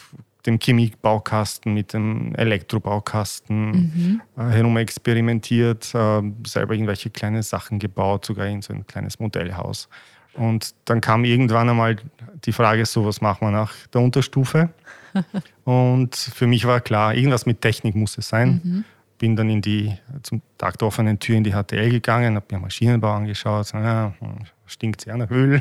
dem 0.47 0.59
Chemiebaukasten, 0.59 1.75
mit 1.75 1.93
dem 1.93 2.35
Elektrobaukasten 2.35 3.71
mhm. 3.71 4.23
äh, 4.39 4.51
herum 4.51 4.77
experimentiert, 4.79 5.95
äh, 5.95 6.23
selber 6.47 6.73
irgendwelche 6.73 7.11
kleine 7.11 7.43
Sachen 7.43 7.79
gebaut, 7.79 8.25
sogar 8.25 8.47
in 8.47 8.63
so 8.63 8.73
ein 8.73 8.87
kleines 8.87 9.19
Modellhaus. 9.19 9.89
Und 10.35 10.75
dann 10.85 11.01
kam 11.01 11.25
irgendwann 11.25 11.69
einmal 11.69 11.97
die 12.45 12.53
Frage, 12.53 12.87
so 12.87 13.05
was 13.05 13.21
machen 13.21 13.47
wir 13.47 13.51
nach 13.51 13.75
der 13.93 14.01
Unterstufe? 14.01 14.71
Und 15.65 16.15
für 16.15 16.47
mich 16.47 16.67
war 16.67 16.81
klar, 16.81 17.15
irgendwas 17.15 17.47
mit 17.47 17.61
Technik 17.61 17.95
muss 17.95 18.17
es 18.19 18.29
sein. 18.29 18.61
Mhm. 18.63 18.85
Bin 19.19 19.37
dann 19.37 19.51
in 19.51 19.61
die, 19.61 19.93
zum 20.23 20.41
Tag 20.57 20.79
der 20.79 20.89
offenen 20.89 21.19
Tür 21.19 21.37
in 21.37 21.45
die 21.45 21.53
HTL 21.53 21.91
gegangen, 21.91 22.37
habe 22.37 22.47
mir 22.51 22.59
Maschinenbau 22.59 23.13
angeschaut, 23.13 23.71
ja, 23.75 24.15
stinkt 24.67 25.03
sehr 25.03 25.17
nach 25.17 25.31
Öl. 25.31 25.61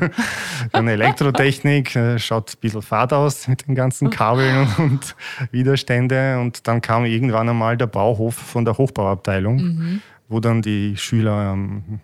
Dann 0.72 0.88
Elektrotechnik, 0.88 1.96
äh, 1.96 2.20
schaut 2.20 2.54
ein 2.54 2.60
bisschen 2.62 2.82
fad 2.82 3.12
aus 3.12 3.48
mit 3.48 3.68
den 3.68 3.76
ganzen 3.76 4.10
Kabeln 4.10 4.60
und, 4.60 4.80
und 4.80 5.16
Widerstände. 5.52 6.40
Und 6.40 6.68
dann 6.68 6.80
kam 6.80 7.06
irgendwann 7.06 7.50
einmal 7.50 7.76
der 7.76 7.88
Bauhof 7.88 8.36
von 8.36 8.64
der 8.64 8.78
Hochbauabteilung, 8.78 9.56
mhm. 9.58 10.02
wo 10.30 10.40
dann 10.40 10.62
die 10.62 10.96
Schüler 10.96 11.54
ähm, 11.54 12.00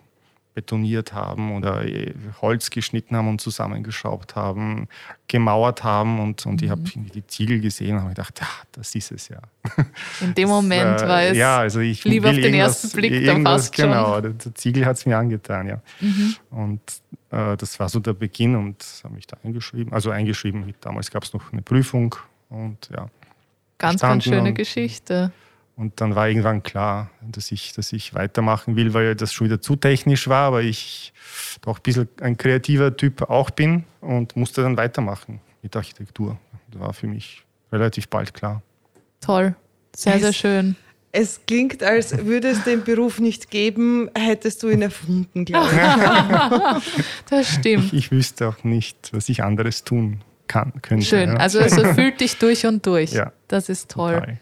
betoniert 0.56 1.12
haben 1.12 1.54
oder 1.54 1.84
äh, 1.84 2.14
Holz 2.40 2.70
geschnitten 2.70 3.14
haben 3.14 3.28
und 3.28 3.42
zusammengeschraubt 3.42 4.36
haben, 4.36 4.88
gemauert 5.28 5.84
haben 5.84 6.18
und, 6.18 6.46
und 6.46 6.62
mhm. 6.62 6.64
ich 6.64 6.70
habe 6.70 6.82
die 7.14 7.26
Ziegel 7.26 7.60
gesehen 7.60 7.96
und 7.96 8.00
habe 8.00 8.14
gedacht, 8.14 8.40
ja, 8.40 8.46
das 8.72 8.94
ist 8.94 9.12
es 9.12 9.28
ja. 9.28 9.38
In 10.22 10.34
dem 10.34 10.48
Moment 10.56 11.02
äh, 11.02 11.08
war 11.08 11.22
es 11.24 11.36
ja, 11.36 11.58
also 11.58 11.80
ich 11.80 12.02
lieber 12.04 12.30
auf 12.30 12.36
den 12.36 12.54
ersten 12.54 12.88
Blick 12.96 13.26
da 13.26 13.38
fast 13.38 13.76
schon. 13.76 13.90
Genau, 13.90 14.18
der, 14.22 14.30
der 14.30 14.54
Ziegel 14.54 14.86
hat 14.86 14.96
es 14.96 15.04
mir 15.04 15.18
angetan, 15.18 15.68
ja. 15.68 15.82
Mhm. 16.00 16.36
Und 16.50 16.80
äh, 17.30 17.54
das 17.58 17.78
war 17.78 17.90
so 17.90 18.00
der 18.00 18.14
Beginn 18.14 18.56
und 18.56 18.82
habe 19.04 19.14
mich 19.14 19.26
da 19.26 19.36
eingeschrieben, 19.44 19.92
also 19.92 20.10
eingeschrieben, 20.10 20.74
damals 20.80 21.10
gab 21.10 21.24
es 21.24 21.34
noch 21.34 21.52
eine 21.52 21.60
Prüfung 21.60 22.14
und 22.48 22.88
ja. 22.90 23.10
Ganz, 23.76 24.00
ganz 24.00 24.24
schöne 24.24 24.54
Geschichte. 24.54 25.32
Und 25.76 26.00
dann 26.00 26.14
war 26.14 26.28
irgendwann 26.28 26.62
klar, 26.62 27.10
dass 27.20 27.52
ich, 27.52 27.74
dass 27.74 27.92
ich 27.92 28.14
weitermachen 28.14 28.76
will, 28.76 28.94
weil 28.94 29.14
das 29.14 29.34
schon 29.34 29.46
wieder 29.46 29.60
zu 29.60 29.76
technisch 29.76 30.26
war, 30.26 30.48
aber 30.48 30.62
ich 30.62 31.12
doch 31.60 31.78
ein 31.78 31.82
bisschen 31.82 32.08
ein 32.20 32.38
kreativer 32.38 32.96
Typ 32.96 33.28
auch 33.28 33.50
bin 33.50 33.84
und 34.00 34.34
musste 34.36 34.62
dann 34.62 34.78
weitermachen 34.78 35.40
mit 35.62 35.76
Architektur. 35.76 36.38
Das 36.70 36.80
war 36.80 36.92
für 36.94 37.06
mich 37.06 37.44
relativ 37.70 38.08
bald 38.08 38.32
klar. 38.32 38.62
Toll, 39.20 39.54
sehr, 39.94 40.18
sehr 40.18 40.32
schön. 40.32 40.76
Es 41.12 41.40
klingt, 41.46 41.82
als 41.82 42.26
würde 42.26 42.48
es 42.48 42.64
den 42.64 42.82
Beruf 42.82 43.20
nicht 43.20 43.50
geben, 43.50 44.10
hättest 44.14 44.62
du 44.62 44.68
ihn 44.68 44.82
erfunden, 44.82 45.44
glaube 45.44 45.68
ich. 45.72 47.04
das 47.30 47.48
stimmt. 47.48 47.86
Ich, 47.86 47.94
ich 47.94 48.10
wüsste 48.10 48.48
auch 48.48 48.64
nicht, 48.64 49.10
was 49.12 49.28
ich 49.28 49.42
anderes 49.42 49.84
tun 49.84 50.20
kann, 50.46 50.72
könnte. 50.82 51.04
Schön, 51.04 51.30
ja. 51.30 51.36
also 51.36 51.58
es 51.58 51.76
erfüllt 51.76 52.20
dich 52.20 52.38
durch 52.38 52.66
und 52.66 52.84
durch. 52.86 53.12
Ja, 53.12 53.32
das 53.48 53.68
ist 53.68 53.90
toll. 53.90 54.38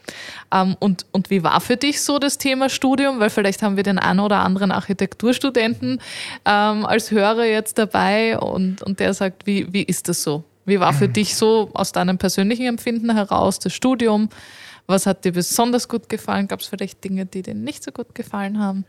Ähm, 0.53 0.77
und, 0.81 1.07
und 1.13 1.31
wie 1.31 1.43
war 1.43 1.61
für 1.61 1.77
dich 1.77 2.03
so 2.03 2.19
das 2.19 2.39
Thema 2.39 2.69
Studium? 2.69 3.21
Weil 3.21 3.31
vielleicht 3.31 3.63
haben 3.63 3.77
wir 3.77 3.83
den 3.83 3.99
einen 3.99 4.21
oder 4.21 4.39
anderen 4.39 4.73
Architekturstudenten 4.73 6.01
ähm, 6.45 6.87
als 6.87 7.11
Hörer 7.11 7.45
jetzt 7.45 7.79
dabei 7.79 8.39
und, 8.39 8.83
und 8.83 9.01
der 9.01 9.15
sagt, 9.15 9.47
wie, 9.47 9.73
wie 9.73 9.83
ist 9.83 10.09
das 10.09 10.23
so? 10.23 10.45
Wie 10.65 10.81
war 10.81 10.93
für 10.93 11.09
dich 11.11 11.37
so 11.37 11.71
aus 11.75 11.93
deinem 11.93 12.19
persönlichen 12.19 12.67
Empfinden 12.67 13.15
heraus 13.15 13.59
das 13.59 13.75
Studium? 13.75 14.29
Was 14.87 15.07
hat 15.07 15.25
dir 15.25 15.33
besonders 15.33 15.89
gut 15.89 16.09
gefallen? 16.09 16.49
Gab 16.49 16.61
es 16.61 16.67
vielleicht 16.67 17.03
Dinge, 17.05 17.27
die 17.27 17.43
dir 17.43 17.55
nicht 17.55 17.83
so 17.83 17.91
gut 17.91 18.15
gefallen 18.15 18.59
haben? 18.59 18.85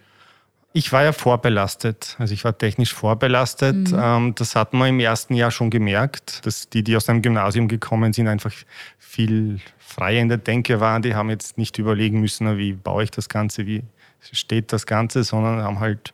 Ich 0.77 0.91
war 0.91 1.03
ja 1.05 1.13
vorbelastet, 1.13 2.17
also 2.19 2.33
ich 2.33 2.43
war 2.43 2.57
technisch 2.57 2.93
vorbelastet. 2.93 3.91
Mhm. 3.91 3.97
Ähm, 3.97 4.35
das 4.35 4.57
hat 4.57 4.73
man 4.73 4.89
im 4.89 4.99
ersten 4.99 5.33
Jahr 5.33 5.49
schon 5.49 5.69
gemerkt, 5.69 6.45
dass 6.45 6.67
die, 6.67 6.83
die 6.83 6.97
aus 6.97 7.07
einem 7.07 7.21
Gymnasium 7.21 7.69
gekommen 7.69 8.11
sind, 8.11 8.27
einfach 8.27 8.51
viel 8.99 9.61
freier 9.79 10.21
in 10.21 10.27
der 10.27 10.37
Denke 10.37 10.81
waren. 10.81 11.01
Die 11.01 11.15
haben 11.15 11.29
jetzt 11.29 11.57
nicht 11.57 11.77
überlegen 11.77 12.19
müssen, 12.19 12.57
wie 12.57 12.73
baue 12.73 13.05
ich 13.05 13.11
das 13.11 13.29
Ganze, 13.29 13.65
wie 13.65 13.83
steht 14.19 14.73
das 14.73 14.85
Ganze, 14.85 15.23
sondern 15.23 15.63
haben 15.63 15.79
halt 15.79 16.13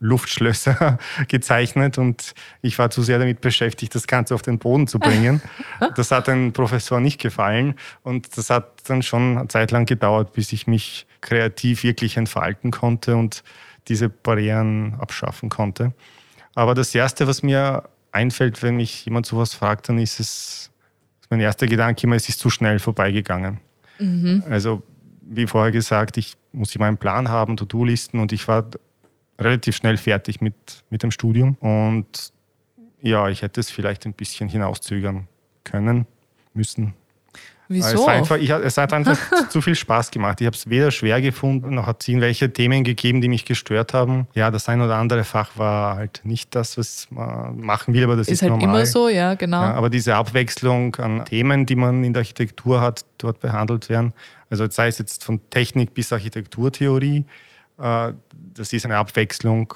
Luftschlösser 0.00 0.98
gezeichnet 1.28 1.98
und 1.98 2.34
ich 2.62 2.78
war 2.78 2.90
zu 2.90 3.02
sehr 3.02 3.18
damit 3.18 3.40
beschäftigt, 3.40 3.94
das 3.94 4.06
Ganze 4.06 4.34
auf 4.34 4.42
den 4.42 4.58
Boden 4.58 4.86
zu 4.86 4.98
bringen. 4.98 5.40
Das 5.96 6.10
hat 6.10 6.28
dem 6.28 6.52
Professor 6.52 7.00
nicht 7.00 7.20
gefallen 7.20 7.74
und 8.02 8.36
das 8.36 8.50
hat 8.50 8.88
dann 8.88 9.02
schon 9.02 9.38
eine 9.38 9.48
Zeit 9.48 9.72
lang 9.72 9.84
gedauert, 9.84 10.32
bis 10.32 10.52
ich 10.52 10.66
mich 10.66 11.06
kreativ 11.22 11.82
wirklich 11.82 12.18
entfalten 12.18 12.70
konnte 12.70 13.16
und 13.16 13.42
diese 13.88 14.10
Barrieren 14.10 14.94
abschaffen 15.00 15.48
konnte. 15.48 15.94
Aber 16.54 16.74
das 16.74 16.94
Erste, 16.94 17.26
was 17.26 17.42
mir 17.42 17.84
einfällt, 18.10 18.62
wenn 18.62 18.76
mich 18.76 19.06
jemand 19.06 19.24
sowas 19.24 19.54
fragt, 19.54 19.88
dann 19.88 19.98
ist 19.98 20.20
es, 20.20 20.70
mein 21.30 21.40
erster 21.40 21.66
Gedanke 21.66 22.06
immer, 22.06 22.16
es 22.16 22.28
ist 22.28 22.38
zu 22.38 22.50
schnell 22.50 22.78
vorbeigegangen. 22.78 23.58
Mhm. 23.98 24.44
Also, 24.50 24.82
wie 25.22 25.46
vorher 25.46 25.72
gesagt, 25.72 26.18
ich 26.18 26.34
muss 26.52 26.74
immer 26.76 26.86
einen 26.86 26.98
Plan 26.98 27.28
haben, 27.28 27.56
To-Do-Listen 27.56 28.20
und 28.20 28.32
ich 28.32 28.46
war 28.48 28.66
relativ 29.38 29.76
schnell 29.76 29.96
fertig 29.96 30.40
mit, 30.40 30.84
mit 30.90 31.02
dem 31.02 31.10
Studium. 31.10 31.56
Und 31.60 32.32
ja, 33.00 33.28
ich 33.28 33.42
hätte 33.42 33.60
es 33.60 33.70
vielleicht 33.70 34.04
ein 34.04 34.12
bisschen 34.12 34.48
hinauszögern 34.48 35.26
können, 35.64 36.06
müssen. 36.52 36.94
Wieso? 37.72 38.02
Es, 38.02 38.08
einfach, 38.08 38.36
ich, 38.36 38.50
es 38.50 38.76
hat 38.76 38.92
einfach 38.92 39.18
zu 39.48 39.60
viel 39.60 39.74
Spaß 39.74 40.10
gemacht. 40.10 40.40
Ich 40.40 40.46
habe 40.46 40.56
es 40.56 40.68
weder 40.68 40.90
schwer 40.90 41.20
gefunden, 41.20 41.74
noch 41.74 41.86
hat 41.86 42.02
es 42.02 42.08
irgendwelche 42.08 42.52
Themen 42.52 42.84
gegeben, 42.84 43.20
die 43.20 43.28
mich 43.28 43.44
gestört 43.44 43.94
haben. 43.94 44.26
Ja, 44.34 44.50
das 44.50 44.68
ein 44.68 44.80
oder 44.80 44.96
andere 44.96 45.24
Fach 45.24 45.50
war 45.56 45.96
halt 45.96 46.20
nicht 46.24 46.54
das, 46.54 46.76
was 46.78 47.08
man 47.10 47.58
machen 47.58 47.94
will, 47.94 48.04
aber 48.04 48.16
das 48.16 48.28
ist, 48.28 48.34
ist 48.34 48.42
halt 48.42 48.52
normal. 48.52 48.76
immer 48.76 48.86
so, 48.86 49.08
ja, 49.08 49.34
genau. 49.34 49.62
Ja, 49.62 49.74
aber 49.74 49.90
diese 49.90 50.14
Abwechslung 50.14 50.96
an 50.96 51.24
Themen, 51.24 51.66
die 51.66 51.76
man 51.76 52.04
in 52.04 52.12
der 52.12 52.20
Architektur 52.20 52.80
hat, 52.80 53.04
dort 53.18 53.40
behandelt 53.40 53.88
werden, 53.88 54.12
also 54.50 54.68
sei 54.68 54.88
es 54.88 54.98
jetzt 54.98 55.24
von 55.24 55.40
Technik 55.50 55.94
bis 55.94 56.12
Architekturtheorie, 56.12 57.24
äh, 57.78 58.12
das 58.54 58.72
ist 58.72 58.84
eine 58.84 58.96
Abwechslung, 58.96 59.74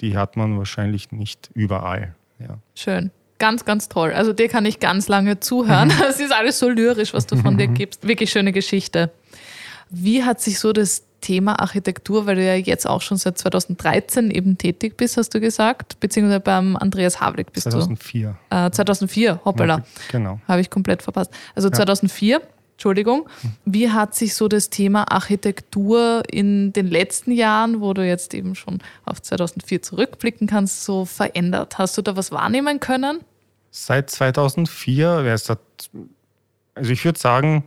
die 0.00 0.16
hat 0.16 0.36
man 0.36 0.58
wahrscheinlich 0.58 1.12
nicht 1.12 1.50
überall. 1.54 2.14
Ja. 2.38 2.58
Schön. 2.74 3.10
Ganz, 3.38 3.64
ganz 3.64 3.88
toll. 3.88 4.12
Also 4.12 4.32
dir 4.32 4.48
kann 4.48 4.64
ich 4.64 4.80
ganz 4.80 5.08
lange 5.08 5.40
zuhören. 5.40 5.88
Mhm. 5.88 6.02
Es 6.08 6.20
ist 6.20 6.32
alles 6.32 6.58
so 6.58 6.68
lyrisch, 6.68 7.12
was 7.12 7.26
du 7.26 7.36
von 7.36 7.58
dir 7.58 7.66
gibst. 7.68 8.06
Wirklich 8.06 8.30
schöne 8.30 8.52
Geschichte. 8.52 9.10
Wie 9.90 10.24
hat 10.24 10.40
sich 10.40 10.58
so 10.58 10.72
das 10.72 11.04
Thema 11.20 11.58
Architektur, 11.60 12.26
weil 12.26 12.36
du 12.36 12.44
ja 12.44 12.54
jetzt 12.54 12.86
auch 12.86 13.02
schon 13.02 13.16
seit 13.16 13.38
2013 13.38 14.30
eben 14.30 14.58
tätig 14.58 14.96
bist, 14.96 15.16
hast 15.16 15.30
du 15.34 15.40
gesagt, 15.40 15.98
beziehungsweise 15.98 16.40
beim 16.40 16.76
Andreas 16.76 17.20
Havlik 17.20 17.52
bist 17.52 17.70
2004. 17.70 18.36
du. 18.50 18.56
Äh, 18.56 18.70
2004, 18.70 19.40
hoppala. 19.44 19.82
Genau. 20.12 20.40
Habe 20.46 20.60
ich 20.60 20.70
komplett 20.70 21.02
verpasst. 21.02 21.32
Also 21.54 21.68
2004, 21.70 22.40
Entschuldigung. 22.76 23.26
Wie 23.64 23.90
hat 23.90 24.14
sich 24.14 24.34
so 24.34 24.48
das 24.48 24.68
Thema 24.68 25.10
Architektur 25.10 26.22
in 26.30 26.74
den 26.74 26.86
letzten 26.88 27.32
Jahren, 27.32 27.80
wo 27.80 27.94
du 27.94 28.06
jetzt 28.06 28.34
eben 28.34 28.54
schon 28.54 28.80
auf 29.06 29.22
2004 29.22 29.80
zurückblicken 29.80 30.46
kannst, 30.46 30.84
so 30.84 31.06
verändert? 31.06 31.78
Hast 31.78 31.96
du 31.96 32.02
da 32.02 32.16
was 32.16 32.32
wahrnehmen 32.32 32.78
können? 32.78 33.20
Seit 33.70 34.10
2004, 34.10 35.20
wer 35.22 35.34
ist 35.34 35.48
das? 35.48 35.58
also 36.74 36.90
ich 36.92 37.02
würde 37.04 37.18
sagen, 37.18 37.64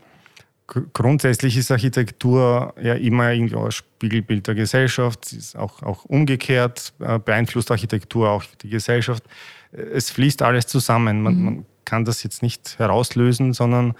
gr- 0.68 0.84
grundsätzlich 0.94 1.58
ist 1.58 1.72
Architektur 1.72 2.76
ja 2.80 2.94
immer 2.94 3.32
irgendwie 3.32 3.56
ein 3.56 3.72
Spiegelbild 3.72 4.46
der 4.46 4.54
Gesellschaft, 4.54 5.26
Sie 5.26 5.38
ist 5.38 5.56
auch, 5.58 5.82
auch 5.82 6.06
umgekehrt, 6.06 6.94
äh, 7.00 7.18
beeinflusst 7.18 7.72
Architektur 7.72 8.30
auch 8.30 8.44
die 8.62 8.70
Gesellschaft. 8.70 9.24
Äh, 9.72 9.82
Es 9.82 10.12
fließt 10.12 10.44
alles 10.44 10.68
zusammen. 10.68 11.24
Man, 11.24 11.44
man 11.44 11.66
kann 11.86 12.06
das 12.06 12.22
jetzt 12.22 12.44
nicht 12.44 12.78
herauslösen, 12.78 13.54
sondern 13.54 13.96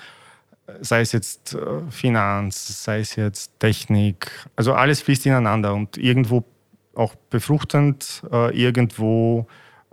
sei 0.82 1.02
es 1.02 1.12
jetzt 1.12 1.54
äh, 1.54 1.82
Finanz, 1.90 2.84
sei 2.84 3.00
es 3.00 3.16
jetzt 3.16 3.60
Technik, 3.60 4.32
also 4.56 4.74
alles 4.74 5.02
fließt 5.02 5.26
ineinander 5.26 5.74
und 5.74 5.98
irgendwo 5.98 6.44
auch 6.96 7.16
befruchtend, 7.30 8.24
äh, 8.32 8.56
irgendwo 8.58 9.48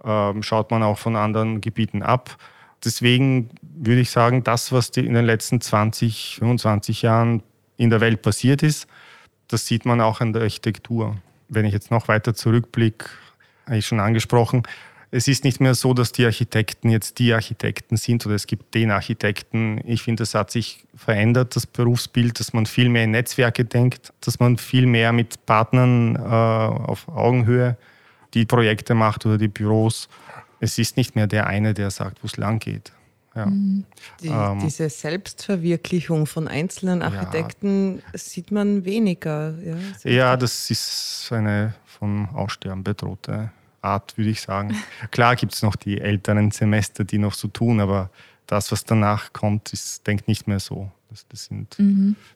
ähm, 0.05 0.43
schaut 0.43 0.71
man 0.71 0.83
auch 0.83 0.99
von 0.99 1.17
anderen 1.17 1.61
Gebieten 1.61 2.03
ab. 2.03 2.37
Deswegen 2.85 3.51
würde 3.63 4.01
ich 4.01 4.11
sagen, 4.11 4.45
das, 4.45 4.73
was 4.73 4.91
in 4.91 5.15
den 5.15 5.25
letzten 5.25 5.61
20, 5.61 6.37
25 6.39 7.03
Jahren 7.03 7.43
in 7.77 7.91
der 7.91 8.01
Welt 8.01 8.23
passiert 8.23 8.63
ist, 8.63 8.87
das 9.49 9.67
sieht 9.67 9.85
man 9.85 10.01
auch 10.01 10.21
an 10.21 10.33
der 10.33 10.43
Architektur. 10.43 11.17
Wenn 11.49 11.65
ich 11.65 11.73
jetzt 11.73 11.91
noch 11.91 12.09
weiter 12.09 12.35
zurückblicke, 12.35 13.07
habe 13.67 13.79
ich 13.79 13.87
schon 13.87 14.01
angesprochen, 14.01 14.63
es 15.11 15.29
ist 15.29 15.45
nicht 15.45 15.61
mehr 15.61 15.75
so, 15.75 15.95
dass 15.95 16.13
die 16.13 16.25
Architekten 16.25 16.91
jetzt 16.91 17.19
die 17.19 17.33
Architekten 17.33 17.97
sind 17.97 18.27
oder 18.27 18.35
es 18.35 18.47
gibt 18.47 18.75
den 18.75 18.91
Architekten. 18.91 19.81
Ich 19.85 20.03
finde, 20.03 20.25
es 20.25 20.35
hat 20.35 20.51
sich 20.51 20.85
verändert, 20.95 21.55
das 21.55 21.67
Berufsbild, 21.67 22.41
dass 22.41 22.53
man 22.53 22.67
viel 22.67 22.89
mehr 22.89 23.05
in 23.05 23.13
Netzwerke 23.13 23.65
denkt, 23.65 24.13
dass 24.21 24.41
man 24.41 24.59
viel 24.59 24.87
mehr 24.87 25.13
mit 25.13 25.47
Partnern 25.47 26.17
äh, 26.17 26.19
auf 26.19 27.09
Augenhöhe 27.09 27.77
die 28.35 28.45
Projekte 28.45 28.95
macht 28.95 29.25
oder 29.27 29.39
die 29.39 29.49
Büros. 29.49 30.09
Es 30.59 30.79
ist 30.79 30.97
nicht 30.97 31.15
mehr 31.15 31.27
der 31.27 31.47
eine, 31.47 31.73
der 31.75 31.91
sagt, 31.91 32.23
wo 32.23 32.27
es 32.27 32.37
lang 32.37 32.59
geht. 32.59 32.93
Ja. 33.35 33.47
Die, 34.23 34.29
Ähm. 34.29 34.59
diese 34.63 34.89
Selbstverwirklichung 34.89 36.27
von 36.27 36.49
einzelnen 36.49 37.03
Architekten 37.03 38.03
sieht 38.15 38.51
man 38.51 38.85
weniger. 38.85 39.55
Ja, 39.63 40.11
Ja, 40.11 40.37
das 40.37 40.71
ist 40.71 41.29
eine 41.31 41.75
vom 41.85 42.29
Aussterben 42.35 42.83
bedrohte 42.83 43.51
Art, 43.87 44.19
würde 44.19 44.31
ich 44.31 44.41
sagen. 44.41 44.77
Klar 45.11 45.37
gibt 45.37 45.55
es 45.55 45.63
noch 45.63 45.77
die 45.77 46.01
älteren 46.01 46.51
Semester, 46.51 47.05
die 47.05 47.19
noch 47.19 47.35
so 47.35 47.49
tun, 47.49 47.81
aber 47.81 48.11
das, 48.47 48.71
was 48.73 48.85
danach 48.85 49.33
kommt, 49.33 49.73
ist, 49.73 50.07
denkt 50.07 50.29
nicht 50.29 50.47
mehr 50.47 50.61
so. 50.61 50.91
Das, 51.11 51.27
das 51.29 51.45
sind 51.45 51.77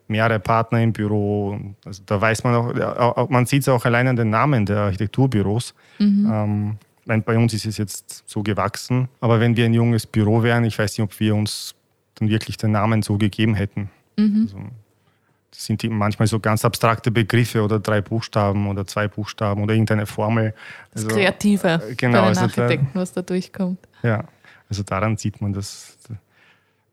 mehrere 0.09 0.39
Partner 0.39 0.81
im 0.81 0.93
Büro. 0.93 1.59
Also 1.85 2.03
da 2.07 2.21
weiß 2.21 2.45
man 2.45 2.55
auch, 2.55 3.29
man 3.29 3.47
sieht 3.47 3.63
es 3.63 3.69
auch 3.69 3.85
allein 3.85 4.09
an 4.09 4.17
den 4.17 4.31
Namen 4.31 4.65
der 4.65 4.79
Architekturbüros. 4.79 5.75
Ähm, 6.31 6.79
weil 7.07 7.21
bei 7.23 7.37
uns 7.37 7.53
ist 7.55 7.67
es 7.67 7.77
jetzt 7.79 8.23
so 8.27 8.43
gewachsen. 8.43 9.09
Aber 9.21 9.41
wenn 9.41 9.57
wir 9.57 9.65
ein 9.65 9.75
junges 9.75 10.07
Büro 10.07 10.43
wären, 10.43 10.65
ich 10.65 10.79
weiß 10.79 10.97
nicht, 10.97 11.05
ob 11.05 11.19
wir 11.19 11.35
uns 11.35 11.75
dann 12.15 12.29
wirklich 12.29 12.57
den 12.57 12.71
Namen 12.71 13.03
so 13.03 13.19
gegeben 13.19 13.55
hätten. 13.55 13.91
Also, 14.43 14.59
das 14.59 14.65
sind 15.53 15.83
manchmal 15.91 16.29
so 16.29 16.39
ganz 16.41 16.65
abstrakte 16.65 17.11
Begriffe 17.11 17.63
oder 17.63 17.79
drei 17.81 18.01
Buchstaben 18.01 18.69
oder 18.69 18.87
zwei 18.87 19.09
Buchstaben 19.09 19.63
oder 19.63 19.75
irgendeine 19.75 20.07
Formel. 20.07 20.55
Das 20.93 21.05
Also, 21.05 21.17
Kreative 21.17 21.81
äh, 21.91 21.95
genau, 21.95 22.23
bei 22.23 22.29
den 22.33 22.39
also 22.39 22.47
da- 22.47 22.63
Architekten, 22.63 22.99
was 22.99 23.13
da 23.13 23.23
durchkommt. 23.23 23.79
Ja, 24.03 24.25
also 24.69 24.83
daran 24.83 25.17
sieht 25.17 25.41
man, 25.41 25.53
dass, 25.53 25.99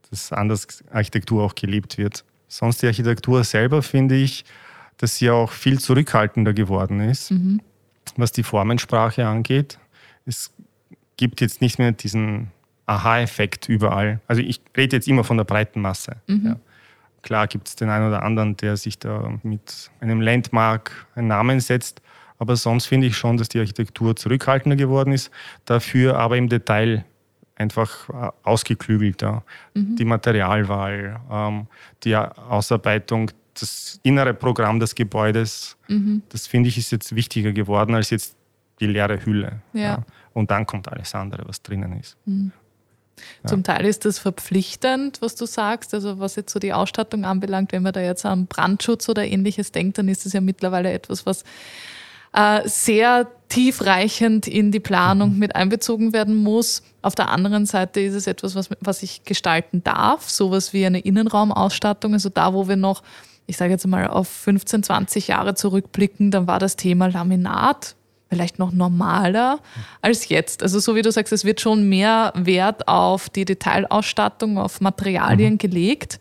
dass 0.10 0.32
anders 0.32 0.84
Architektur 0.92 1.44
auch 1.44 1.56
gelebt 1.56 1.98
wird. 1.98 2.24
Sonst 2.48 2.82
die 2.82 2.88
Architektur 2.88 3.44
selber 3.44 3.82
finde 3.84 4.16
ich, 4.16 4.44
dass 4.98 5.18
sie 5.18 5.30
auch 5.30 5.52
viel 5.52 5.80
zurückhaltender 5.80 6.54
geworden 6.54 7.00
ist, 7.02 7.32
was 8.16 8.32
die 8.32 8.44
Formensprache 8.44 9.28
angeht. 9.28 9.78
Es 10.26 10.52
gibt 11.18 11.42
jetzt 11.42 11.62
nicht 11.62 11.78
mehr 11.78 11.92
diesen 11.92 12.48
Aha-Effekt 12.88 13.70
überall. 13.70 14.22
Also 14.28 14.42
ich 14.42 14.62
rede 14.76 14.96
jetzt 14.96 15.08
immer 15.08 15.24
von 15.24 15.38
der 15.38 15.44
breiten 15.44 15.82
Masse. 15.82 16.16
Ja. 16.28 16.56
Klar 17.28 17.48
gibt 17.48 17.68
es 17.68 17.76
den 17.76 17.90
einen 17.90 18.08
oder 18.08 18.24
anderen, 18.24 18.56
der 18.56 18.78
sich 18.78 19.00
da 19.00 19.38
mit 19.44 19.92
einem 20.00 20.22
Landmark 20.22 21.08
einen 21.14 21.28
Namen 21.28 21.60
setzt. 21.60 22.02
Aber 22.38 22.56
sonst 22.56 22.86
finde 22.86 23.08
ich 23.08 23.18
schon, 23.18 23.36
dass 23.36 23.50
die 23.50 23.60
Architektur 23.60 24.16
zurückhaltender 24.16 24.78
geworden 24.78 25.12
ist. 25.12 25.30
Dafür 25.66 26.18
aber 26.18 26.38
im 26.38 26.48
Detail 26.48 27.04
einfach 27.56 28.08
äh, 28.08 28.32
ausgeklügelter. 28.44 29.44
Die 29.76 30.06
Materialwahl, 30.06 31.20
ähm, 31.30 31.68
die 32.06 32.16
Ausarbeitung, 32.16 33.32
das 33.56 34.00
innere 34.04 34.34
Programm 34.34 34.80
des 34.80 34.96
Gebäudes, 34.96 35.76
das 36.30 36.48
finde 36.48 36.70
ich 36.70 36.78
ist 36.78 36.94
jetzt 36.94 37.14
wichtiger 37.14 37.52
geworden 37.52 37.94
als 37.94 38.10
jetzt 38.10 38.38
die 38.80 38.88
leere 38.88 39.26
Hülle. 39.26 39.60
Ja. 39.74 40.06
Und 40.32 40.50
dann 40.50 40.66
kommt 40.66 40.88
alles 40.88 41.14
andere, 41.14 41.46
was 41.46 41.62
drinnen 41.62 42.00
ist. 42.00 42.16
Zum 43.46 43.64
Teil 43.64 43.86
ist 43.86 44.06
das 44.06 44.20
verpflichtend, 44.20 45.22
was 45.22 45.36
du 45.36 45.46
sagst. 45.46 45.94
Also 45.94 46.20
was 46.20 46.36
jetzt 46.36 46.52
so 46.52 46.60
die 46.60 46.74
Ausstattung 46.74 47.26
anbelangt, 47.26 47.72
wenn 47.72 47.84
man 47.84 47.94
da 47.94 48.02
jetzt 48.02 48.26
an 48.26 48.46
Brandschutz 48.48 49.10
oder 49.10 49.26
ähnliches 49.26 49.72
denkt, 49.72 49.98
dann 49.98 50.08
ist 50.08 50.26
es 50.26 50.34
ja 50.34 50.42
mittlerweile 50.42 50.92
etwas, 50.92 51.26
was 51.26 51.44
äh, 52.34 52.68
sehr 52.68 53.28
tiefreichend 53.50 54.48
in 54.48 54.72
die 54.72 54.80
Planung 54.80 55.38
mit 55.38 55.56
einbezogen 55.56 56.14
werden 56.14 56.36
muss. 56.36 56.84
Auf 57.02 57.16
der 57.16 57.30
anderen 57.30 57.66
Seite 57.66 58.02
ist 58.02 58.14
es 58.14 58.28
etwas, 58.28 58.56
was, 58.56 58.70
was 58.82 59.04
ich 59.04 59.24
gestalten 59.24 59.84
darf, 59.84 60.30
sowas 60.30 60.74
wie 60.74 60.86
eine 60.86 61.00
Innenraumausstattung. 61.00 62.14
Also 62.14 62.30
da, 62.30 62.54
wo 62.54 62.68
wir 62.68 62.76
noch, 62.76 63.04
ich 63.46 63.58
sage 63.58 63.72
jetzt 63.72 63.88
mal, 63.88 64.08
auf 64.08 64.28
15, 64.28 64.84
20 64.84 65.28
Jahre 65.30 65.56
zurückblicken, 65.56 66.32
dann 66.32 66.48
war 66.48 66.60
das 66.60 66.76
Thema 66.76 67.08
Laminat 67.08 67.97
vielleicht 68.30 68.60
noch 68.60 68.72
normaler 68.72 69.60
als 70.02 70.28
jetzt. 70.30 70.62
Also 70.64 70.80
so 70.80 70.96
wie 70.96 71.02
du 71.02 71.12
sagst, 71.12 71.32
es 71.34 71.46
wird 71.46 71.62
schon 71.62 71.88
mehr 71.90 72.34
Wert 72.36 72.88
auf 72.88 73.30
die 73.30 73.46
Detailausstattung, 73.46 74.58
auf 74.58 74.82
Materialien 74.82 75.58
gelegt. 75.58 76.20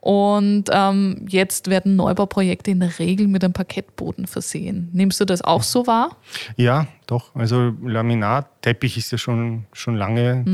Und 0.00 0.64
ähm, 0.70 1.26
jetzt 1.28 1.68
werden 1.68 1.96
Neubauprojekte 1.96 2.70
in 2.70 2.78
der 2.80 2.98
Regel 3.00 3.26
mit 3.26 3.42
einem 3.42 3.52
Parkettboden 3.52 4.26
versehen. 4.28 4.88
Nimmst 4.92 5.20
du 5.20 5.24
das 5.24 5.42
auch 5.42 5.64
so 5.64 5.86
wahr? 5.88 6.16
Ja, 6.56 6.86
doch. 7.06 7.34
Also 7.34 7.72
Laminat, 7.84 8.46
Teppich 8.62 8.96
ist 8.96 9.10
ja 9.10 9.18
schon, 9.18 9.66
schon 9.72 9.96
lange 9.96 10.44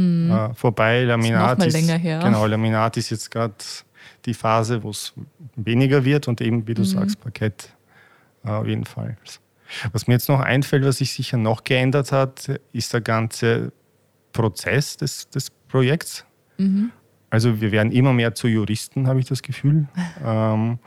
äh, 0.51 0.55
vorbei. 0.55 1.03
Laminat 1.05 1.59
Mhm. 1.59 1.65
noch 1.67 1.73
mal 1.73 1.81
länger 1.81 1.99
her. 1.99 2.21
Genau, 2.25 2.47
Laminat 2.47 2.97
ist 2.97 3.11
jetzt 3.11 3.31
gerade 3.31 3.55
die 4.25 4.35
Phase, 4.35 4.83
wo 4.83 4.91
es 4.91 5.13
weniger 5.57 6.05
wird 6.07 6.27
und 6.27 6.41
eben, 6.41 6.59
Mhm. 6.59 6.67
wie 6.69 6.75
du 6.75 6.85
sagst, 6.85 7.21
Parkett 7.21 7.69
äh, 8.47 8.49
auf 8.51 8.67
jeden 8.67 8.87
Fall. 8.87 9.19
Was 9.93 10.07
mir 10.07 10.15
jetzt 10.15 10.29
noch 10.29 10.41
einfällt, 10.41 10.85
was 10.85 10.99
sich 10.99 11.13
sicher 11.13 11.37
noch 11.37 11.65
geändert 11.65 12.13
hat, 12.13 12.61
ist 12.73 12.93
der 12.93 13.01
ganze 13.01 13.73
Prozess 14.33 14.97
des, 14.97 15.29
des 15.31 15.51
Projekts. 15.51 16.25
Mhm. 16.59 16.91
Also 17.31 17.61
wir 17.61 17.73
werden 17.73 17.91
immer 17.91 18.13
mehr 18.13 18.35
zu 18.35 18.47
Juristen, 18.47 19.09
habe 19.09 19.21
ich 19.21 19.27
das 19.27 19.43
Gefühl. 19.43 19.89
ähm, 20.25 20.79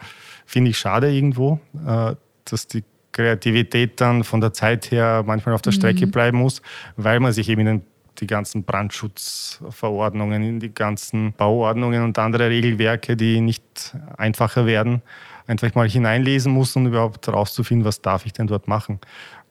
Finde 0.45 0.71
ich 0.71 0.77
schade 0.77 1.11
irgendwo, 1.11 1.59
äh, 1.85 2.15
dass 2.45 2.67
die 2.67 2.83
Kreativität 3.11 3.99
dann 3.99 4.23
von 4.23 4.39
der 4.41 4.53
Zeit 4.53 4.91
her 4.91 5.23
manchmal 5.25 5.55
auf 5.55 5.61
der 5.61 5.71
Strecke 5.71 6.07
bleiben 6.07 6.37
muss, 6.37 6.61
weil 6.95 7.19
man 7.19 7.33
sich 7.33 7.49
eben 7.49 7.61
in 7.61 7.65
den, 7.65 7.81
die 8.19 8.27
ganzen 8.27 8.63
Brandschutzverordnungen, 8.63 10.43
in 10.43 10.59
die 10.59 10.73
ganzen 10.73 11.33
Bauordnungen 11.33 12.03
und 12.03 12.17
andere 12.19 12.49
Regelwerke, 12.49 13.17
die 13.17 13.41
nicht 13.41 13.95
einfacher 14.17 14.65
werden, 14.65 15.01
einfach 15.47 15.73
mal 15.75 15.89
hineinlesen 15.89 16.51
muss, 16.51 16.75
um 16.75 16.85
überhaupt 16.87 17.25
herauszufinden, 17.27 17.85
was 17.85 18.01
darf 18.01 18.25
ich 18.25 18.33
denn 18.33 18.47
dort 18.47 18.67
machen. 18.67 18.99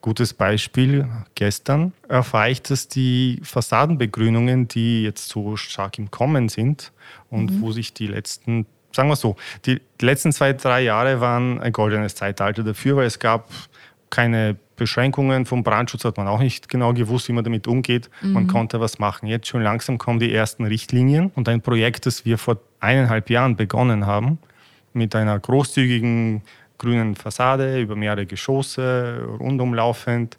Gutes 0.02 0.34
Beispiel, 0.34 1.08
gestern 1.34 1.92
erfahre 2.08 2.50
ich, 2.50 2.62
dass 2.62 2.86
die 2.86 3.40
Fassadenbegrünungen, 3.42 4.68
die 4.68 5.02
jetzt 5.02 5.28
so 5.28 5.56
stark 5.56 5.98
im 5.98 6.10
Kommen 6.10 6.48
sind 6.48 6.92
und 7.30 7.60
wo 7.60 7.72
sich 7.72 7.92
die 7.92 8.06
letzten, 8.06 8.66
sagen 8.92 9.08
wir 9.08 9.16
so, 9.16 9.36
die 9.64 9.80
letzten 10.00 10.32
zwei, 10.32 10.52
drei 10.52 10.82
Jahre 10.82 11.20
waren 11.20 11.60
ein 11.60 11.72
goldenes 11.72 12.14
Zeitalter 12.14 12.62
dafür, 12.62 12.96
weil 12.96 13.06
es 13.06 13.18
gab 13.18 13.50
keine 14.10 14.56
Beschränkungen 14.76 15.46
vom 15.46 15.64
Brandschutz, 15.64 16.04
hat 16.04 16.18
man 16.18 16.28
auch 16.28 16.38
nicht 16.38 16.68
genau 16.68 16.92
gewusst, 16.92 17.28
wie 17.28 17.32
man 17.32 17.42
damit 17.42 17.66
umgeht. 17.66 18.10
Man 18.22 18.46
konnte 18.46 18.78
was 18.78 18.98
machen. 18.98 19.26
Jetzt 19.26 19.48
schon 19.48 19.62
langsam 19.62 19.98
kommen 19.98 20.20
die 20.20 20.32
ersten 20.32 20.64
Richtlinien 20.64 21.32
und 21.34 21.48
ein 21.48 21.62
Projekt, 21.62 22.06
das 22.06 22.24
wir 22.24 22.38
vor 22.38 22.58
eineinhalb 22.78 23.30
Jahren 23.30 23.56
begonnen 23.56 24.06
haben, 24.06 24.38
mit 24.96 25.14
einer 25.14 25.38
großzügigen 25.38 26.42
grünen 26.78 27.14
Fassade 27.14 27.80
über 27.80 27.96
mehrere 27.96 28.26
Geschosse, 28.26 29.26
rundumlaufend, 29.38 30.38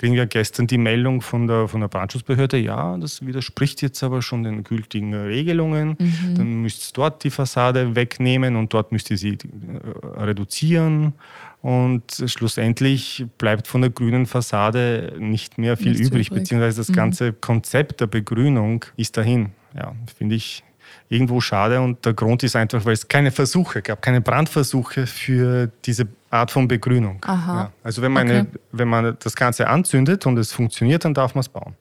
kriegen 0.00 0.14
wir 0.14 0.24
gestern 0.24 0.66
die 0.66 0.78
Meldung 0.78 1.20
von 1.20 1.46
der, 1.46 1.68
von 1.68 1.82
der 1.82 1.88
Brandschutzbehörde, 1.88 2.56
ja, 2.56 2.96
das 2.96 3.26
widerspricht 3.26 3.82
jetzt 3.82 4.02
aber 4.02 4.22
schon 4.22 4.44
den 4.44 4.64
gültigen 4.64 5.12
Regelungen. 5.12 5.96
Mhm. 5.98 6.34
Dann 6.36 6.62
müsst 6.62 6.90
ihr 6.90 6.94
dort 6.94 7.22
die 7.22 7.28
Fassade 7.28 7.94
wegnehmen 7.94 8.56
und 8.56 8.72
dort 8.72 8.92
müsst 8.92 9.10
ihr 9.10 9.18
sie 9.18 9.34
äh, 9.34 10.20
reduzieren. 10.22 11.12
Und 11.60 12.04
schlussendlich 12.24 13.26
bleibt 13.36 13.66
von 13.66 13.82
der 13.82 13.90
grünen 13.90 14.24
Fassade 14.24 15.12
nicht 15.18 15.58
mehr 15.58 15.76
viel 15.76 15.92
übrig, 15.92 16.06
übrig, 16.06 16.30
beziehungsweise 16.30 16.78
das 16.78 16.88
mhm. 16.88 16.94
ganze 16.94 17.32
Konzept 17.34 18.00
der 18.00 18.06
Begrünung 18.06 18.86
ist 18.96 19.18
dahin. 19.18 19.50
Ja, 19.76 19.94
finde 20.16 20.36
ich 20.36 20.64
irgendwo 21.10 21.40
schade. 21.42 21.80
Und 21.80 22.06
der 22.06 22.14
Grund 22.14 22.42
ist 22.42 22.56
einfach, 22.56 22.84
weil 22.86 22.94
es 22.94 23.06
keine 23.06 23.30
Versuche 23.30 23.82
gab, 23.82 24.00
keine 24.00 24.22
Brandversuche 24.22 25.06
für 25.06 25.70
diese 25.84 26.06
Art 26.30 26.50
von 26.50 26.66
Begrünung. 26.66 27.20
Ja, 27.26 27.70
also 27.82 28.00
wenn 28.00 28.12
man, 28.12 28.26
okay. 28.26 28.38
eine, 28.38 28.46
wenn 28.72 28.88
man 28.88 29.16
das 29.20 29.36
Ganze 29.36 29.68
anzündet 29.68 30.24
und 30.24 30.38
es 30.38 30.52
funktioniert, 30.52 31.04
dann 31.04 31.12
darf 31.12 31.34
man 31.34 31.40
es 31.40 31.48
bauen. 31.48 31.74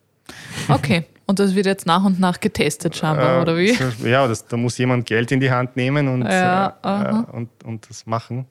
Okay. 0.67 1.05
Und 1.25 1.37
das 1.37 1.53
wird 1.53 1.67
jetzt 1.67 1.85
nach 1.85 2.03
und 2.03 2.19
nach 2.19 2.39
getestet, 2.39 2.95
scheinbar, 2.95 3.37
äh, 3.37 3.41
oder 3.41 3.55
wie? 3.55 3.77
Ja, 4.03 4.27
das, 4.27 4.47
da 4.47 4.57
muss 4.57 4.79
jemand 4.79 5.05
Geld 5.05 5.31
in 5.31 5.39
die 5.39 5.51
Hand 5.51 5.75
nehmen 5.75 6.07
und, 6.07 6.23
ja, 6.23 6.75
äh, 6.81 7.31
und, 7.31 7.49
und 7.63 7.87
das 7.87 8.07
machen. 8.07 8.47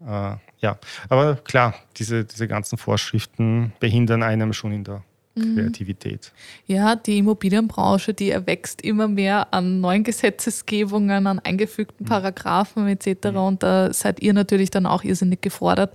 Äh, 0.00 0.36
ja, 0.60 0.78
aber 1.08 1.34
klar, 1.34 1.74
diese, 1.96 2.24
diese 2.24 2.46
ganzen 2.46 2.78
Vorschriften 2.78 3.72
behindern 3.80 4.22
einem 4.22 4.52
schon 4.52 4.72
in 4.72 4.84
der. 4.84 5.02
Kreativität. 5.42 6.32
Ja, 6.66 6.94
die 6.94 7.18
Immobilienbranche, 7.18 8.14
die 8.14 8.30
erwächst 8.30 8.82
immer 8.82 9.08
mehr 9.08 9.52
an 9.52 9.80
neuen 9.80 10.04
Gesetzesgebungen, 10.04 11.26
an 11.26 11.40
eingefügten 11.40 12.04
mhm. 12.04 12.08
Paragraphen 12.08 12.86
etc. 12.86 13.30
Mhm. 13.30 13.36
Und 13.36 13.62
da 13.62 13.92
seid 13.92 14.22
ihr 14.22 14.32
natürlich 14.32 14.70
dann 14.70 14.86
auch 14.86 15.02
irrsinnig 15.02 15.40
gefordert, 15.40 15.94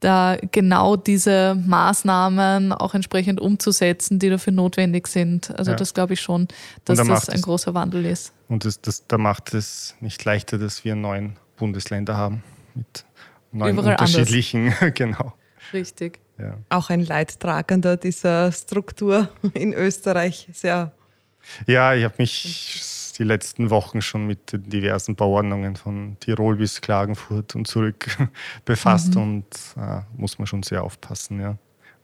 da 0.00 0.36
genau 0.52 0.96
diese 0.96 1.54
Maßnahmen 1.66 2.72
auch 2.72 2.94
entsprechend 2.94 3.40
umzusetzen, 3.40 4.18
die 4.18 4.28
dafür 4.28 4.52
notwendig 4.52 5.06
sind. 5.06 5.50
Also 5.58 5.72
ja. 5.72 5.76
das 5.76 5.94
glaube 5.94 6.14
ich 6.14 6.20
schon, 6.20 6.48
dass 6.84 6.98
da 6.98 7.04
das 7.04 7.28
ein 7.28 7.40
großer 7.40 7.74
Wandel 7.74 8.04
ist. 8.04 8.32
Und 8.48 8.64
das, 8.64 8.80
das, 8.80 9.06
da 9.06 9.18
macht 9.18 9.54
es 9.54 9.94
nicht 10.00 10.24
leichter, 10.24 10.58
dass 10.58 10.84
wir 10.84 10.94
neun 10.94 11.36
Bundesländer 11.56 12.16
haben 12.16 12.42
mit 12.74 13.04
neun 13.52 13.72
Überall 13.72 13.92
unterschiedlichen, 13.92 14.74
genau. 14.94 15.32
Richtig. 15.72 16.20
Ja. 16.38 16.58
Auch 16.68 16.90
ein 16.90 17.04
Leidtragender 17.04 17.96
dieser 17.96 18.52
Struktur 18.52 19.28
in 19.54 19.72
Österreich. 19.72 20.48
Sehr 20.52 20.92
ja, 21.66 21.94
ich 21.94 22.04
habe 22.04 22.14
mich 22.18 22.82
die 23.18 23.24
letzten 23.24 23.70
Wochen 23.70 24.02
schon 24.02 24.26
mit 24.26 24.52
diversen 24.52 25.14
Bauordnungen 25.14 25.76
von 25.76 26.16
Tirol 26.20 26.56
bis 26.56 26.80
Klagenfurt 26.80 27.54
und 27.54 27.66
zurück 27.66 28.16
befasst 28.64 29.14
mhm. 29.14 29.22
und 29.22 29.46
äh, 29.76 30.00
muss 30.16 30.38
man 30.38 30.46
schon 30.46 30.62
sehr 30.62 30.82
aufpassen, 30.82 31.40
ja. 31.40 31.56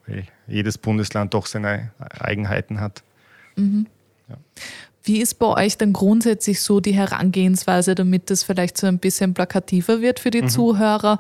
Weil 0.07 0.27
jedes 0.49 0.79
Bundesland 0.79 1.33
doch 1.35 1.47
seine 1.47 1.93
Eigenheiten 1.99 2.81
hat. 2.81 3.03
Mhm. 3.57 3.87
Ja. 4.29 4.37
Wie 5.05 5.21
ist 5.21 5.35
bei 5.39 5.47
euch 5.47 5.77
dann 5.79 5.93
grundsätzlich 5.93 6.61
so 6.61 6.81
die 6.81 6.95
Herangehensweise, 6.95 7.95
damit 7.95 8.31
das 8.31 8.43
vielleicht 8.43 8.79
so 8.79 8.87
ein 8.87 8.99
bisschen 8.99 9.35
plakativer 9.35 10.01
wird 10.01 10.19
für 10.21 10.31
die 10.31 10.43
mhm. 10.43 10.49
Zuhörer? 10.49 11.19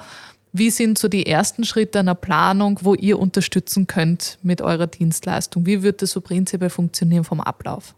Wie 0.52 0.70
sind 0.70 0.98
so 0.98 1.08
die 1.08 1.26
ersten 1.26 1.64
Schritte 1.64 2.00
einer 2.00 2.14
Planung, 2.14 2.78
wo 2.82 2.94
ihr 2.94 3.18
unterstützen 3.18 3.86
könnt 3.86 4.38
mit 4.42 4.60
eurer 4.60 4.86
Dienstleistung? 4.86 5.64
Wie 5.64 5.82
wird 5.82 6.02
das 6.02 6.10
so 6.10 6.20
prinzipiell 6.20 6.70
funktionieren 6.70 7.24
vom 7.24 7.40
Ablauf? 7.40 7.94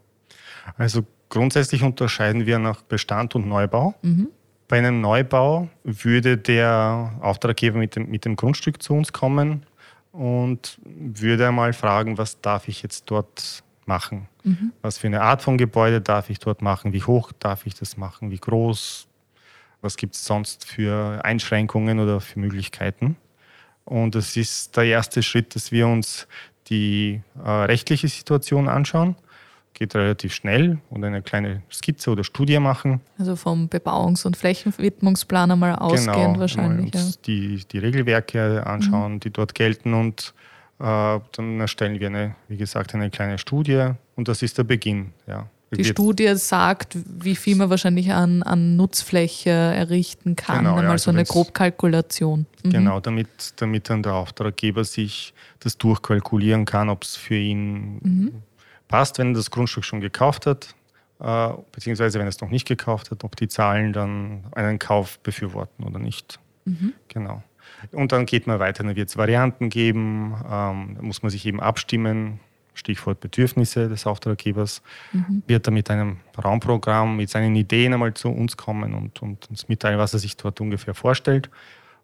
Also 0.77 1.05
grundsätzlich 1.29 1.83
unterscheiden 1.83 2.45
wir 2.45 2.59
nach 2.59 2.81
Bestand 2.81 3.35
und 3.35 3.47
Neubau. 3.47 3.93
Mhm. 4.01 4.29
Bei 4.67 4.77
einem 4.77 5.01
Neubau 5.01 5.67
würde 5.83 6.37
der 6.37 7.13
Auftraggeber 7.21 7.77
mit 7.77 7.95
dem, 7.95 8.09
mit 8.09 8.25
dem 8.25 8.35
Grundstück 8.35 8.81
zu 8.81 8.93
uns 8.93 9.13
kommen 9.13 9.65
und 10.11 10.79
würde 10.85 11.49
einmal 11.49 11.73
fragen, 11.73 12.17
was 12.17 12.41
darf 12.41 12.67
ich 12.67 12.81
jetzt 12.81 13.03
dort 13.11 13.63
machen? 13.85 14.27
Mhm. 14.43 14.71
Was 14.81 14.97
für 14.97 15.07
eine 15.07 15.21
Art 15.21 15.41
von 15.41 15.57
Gebäude 15.57 16.01
darf 16.01 16.29
ich 16.29 16.39
dort 16.39 16.61
machen? 16.61 16.93
Wie 16.93 17.03
hoch 17.03 17.31
darf 17.37 17.65
ich 17.65 17.75
das 17.75 17.97
machen? 17.97 18.31
Wie 18.31 18.37
groß? 18.37 19.07
Was 19.85 19.95
gibt 19.95 20.15
es 20.15 20.25
sonst 20.25 20.65
für 20.65 21.23
Einschränkungen 21.23 21.99
oder 21.99 22.19
für 22.19 22.39
Möglichkeiten. 22.39 23.15
Und 23.85 24.15
das 24.15 24.35
ist 24.35 24.75
der 24.75 24.85
erste 24.85 25.23
Schritt, 25.23 25.55
dass 25.55 25.71
wir 25.71 25.87
uns 25.87 26.27
die 26.67 27.21
äh, 27.41 27.49
rechtliche 27.49 28.07
Situation 28.07 28.67
anschauen. 28.67 29.15
Geht 29.73 29.93
relativ 29.93 30.33
schnell 30.33 30.79
und 30.89 31.03
eine 31.03 31.21
kleine 31.21 31.61
Skizze 31.71 32.09
oder 32.09 32.23
Studie 32.23 32.59
machen. 32.59 33.01
Also 33.19 33.35
vom 33.35 33.67
Bebauungs- 33.67 34.25
und 34.25 34.35
Flächenwidmungsplan 34.35 35.51
einmal 35.51 35.75
ausgehend 35.75 36.15
genau, 36.15 36.39
wahrscheinlich. 36.39 36.93
Ja. 36.93 37.01
Die, 37.25 37.63
die 37.71 37.77
Regelwerke 37.77 38.65
anschauen, 38.65 39.13
mhm. 39.13 39.19
die 39.19 39.31
dort 39.31 39.53
gelten 39.53 39.93
und 39.93 40.33
äh, 40.79 41.19
dann 41.31 41.59
erstellen 41.59 41.99
wir 41.99 42.07
eine, 42.07 42.35
wie 42.47 42.57
gesagt, 42.57 42.95
eine 42.95 43.09
kleine 43.09 43.37
Studie 43.37 43.91
und 44.15 44.27
das 44.27 44.41
ist 44.41 44.57
der 44.57 44.63
Beginn. 44.63 45.11
Ja. 45.27 45.47
Die 45.73 45.83
Studie 45.83 46.35
sagt, 46.35 46.97
wie 47.05 47.35
viel 47.35 47.55
man 47.55 47.69
wahrscheinlich 47.69 48.11
an, 48.13 48.43
an 48.43 48.75
Nutzfläche 48.75 49.49
errichten 49.49 50.35
kann. 50.35 50.59
Genau, 50.59 50.69
Einmal 50.71 50.83
ja, 50.85 50.91
also 50.91 51.05
so 51.05 51.11
eine 51.11 51.25
Grobkalkulation. 51.25 52.45
Mhm. 52.63 52.69
Genau, 52.69 52.99
damit, 52.99 53.27
damit 53.57 53.89
dann 53.89 54.03
der 54.03 54.13
Auftraggeber 54.13 54.83
sich 54.83 55.33
das 55.59 55.77
durchkalkulieren 55.77 56.65
kann, 56.65 56.89
ob 56.89 57.03
es 57.03 57.15
für 57.15 57.35
ihn 57.35 57.99
mhm. 58.01 58.31
passt, 58.87 59.17
wenn 59.17 59.29
er 59.29 59.33
das 59.33 59.51
Grundstück 59.51 59.83
schon 59.83 60.01
gekauft 60.01 60.45
hat, 60.45 60.75
äh, 61.19 61.49
beziehungsweise 61.71 62.19
wenn 62.19 62.27
er 62.27 62.29
es 62.29 62.41
noch 62.41 62.49
nicht 62.49 62.67
gekauft 62.67 63.11
hat, 63.11 63.23
ob 63.23 63.35
die 63.35 63.47
Zahlen 63.47 63.91
dann 63.91 64.45
einen 64.53 64.79
Kauf 64.79 65.19
befürworten 65.19 65.83
oder 65.83 65.99
nicht. 65.99 66.39
Mhm. 66.65 66.93
Genau. 67.07 67.43
Und 67.91 68.11
dann 68.11 68.25
geht 68.25 68.47
man 68.47 68.59
weiter, 68.59 68.83
dann 68.83 68.95
wird 68.95 69.09
es 69.09 69.17
Varianten 69.17 69.69
geben, 69.69 70.35
ähm, 70.49 70.95
da 70.95 71.01
muss 71.01 71.23
man 71.23 71.29
sich 71.29 71.45
eben 71.45 71.59
abstimmen, 71.59 72.39
Stichwort 72.75 73.19
Bedürfnisse 73.19 73.89
des 73.89 74.05
Auftraggebers, 74.05 74.81
mhm. 75.11 75.43
wird 75.47 75.67
er 75.67 75.71
mit 75.71 75.89
einem 75.89 76.17
Raumprogramm, 76.37 77.17
mit 77.17 77.29
seinen 77.29 77.55
Ideen 77.55 77.93
einmal 77.93 78.13
zu 78.13 78.29
uns 78.29 78.57
kommen 78.57 78.93
und, 78.93 79.21
und 79.21 79.49
uns 79.49 79.67
mitteilen, 79.67 79.97
was 79.97 80.13
er 80.13 80.19
sich 80.19 80.37
dort 80.37 80.61
ungefähr 80.61 80.93
vorstellt. 80.93 81.49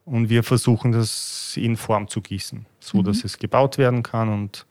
Und 0.06 0.30
wir 0.30 0.44
versuchen 0.44 0.92
das 0.92 1.54
in 1.58 1.78
Form 1.78 2.08
zu 2.08 2.22
gießen, 2.22 2.66
so 2.80 3.00
mhm. 3.00 3.04
dass 3.04 3.24
es 3.24 3.38
gebaut 3.38 3.78
werden 3.78 4.02
kann 4.02 4.30
und 4.30 4.66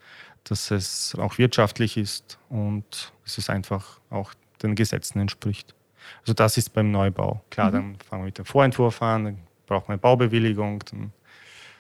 dass 0.44 0.70
es 0.70 1.14
auch 1.18 1.38
wirtschaftlich 1.38 1.96
ist 1.96 2.38
und 2.48 3.12
dass 3.24 3.38
es 3.38 3.50
einfach 3.50 4.00
auch 4.10 4.32
den 4.62 4.74
Gesetzen 4.74 5.20
entspricht. 5.20 5.74
Also 6.22 6.32
das 6.32 6.56
ist 6.56 6.70
beim 6.70 6.90
Neubau. 6.90 7.42
Klar, 7.50 7.68
mhm. 7.68 7.72
dann 7.72 7.96
fangen 8.08 8.22
wir 8.22 8.26
mit 8.26 8.38
dem 8.38 8.44
Vorentwurf 8.44 9.02
an, 9.02 9.24
dann 9.24 9.38
braucht 9.66 9.88
man 9.88 9.94
eine 9.94 10.00
Baubewilligung. 10.00 10.82
Dann 10.90 11.12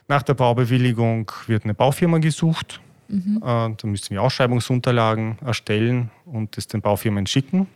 nach 0.06 0.22
der 0.22 0.34
Baubewilligung 0.34 1.32
wird 1.46 1.64
eine 1.64 1.74
Baufirma 1.74 2.18
gesucht 2.18 2.80
Mhm. 3.10 3.38
Äh, 3.38 3.74
da 3.76 3.76
müssen 3.84 4.10
wir 4.10 4.22
Ausschreibungsunterlagen 4.22 5.38
erstellen 5.44 6.10
und 6.26 6.56
das 6.56 6.66
den 6.66 6.80
Baufirmen 6.80 7.26
schicken. 7.26 7.66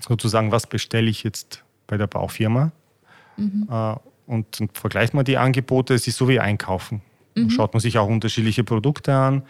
Sozusagen, 0.00 0.50
was 0.50 0.66
bestelle 0.66 1.08
ich 1.10 1.22
jetzt 1.22 1.62
bei 1.86 1.96
der 1.96 2.06
Baufirma? 2.06 2.72
Mhm. 3.36 3.68
Äh, 3.70 3.94
und 4.26 4.58
dann 4.58 4.68
vergleicht 4.72 5.14
man 5.14 5.24
die 5.24 5.36
Angebote. 5.36 5.94
Es 5.94 6.06
ist 6.06 6.16
so 6.16 6.28
wie 6.28 6.40
Einkaufen. 6.40 7.02
Mhm. 7.34 7.50
Schaut 7.50 7.74
man 7.74 7.80
sich 7.80 7.98
auch 7.98 8.08
unterschiedliche 8.08 8.64
Produkte 8.64 9.14
an. 9.14 9.42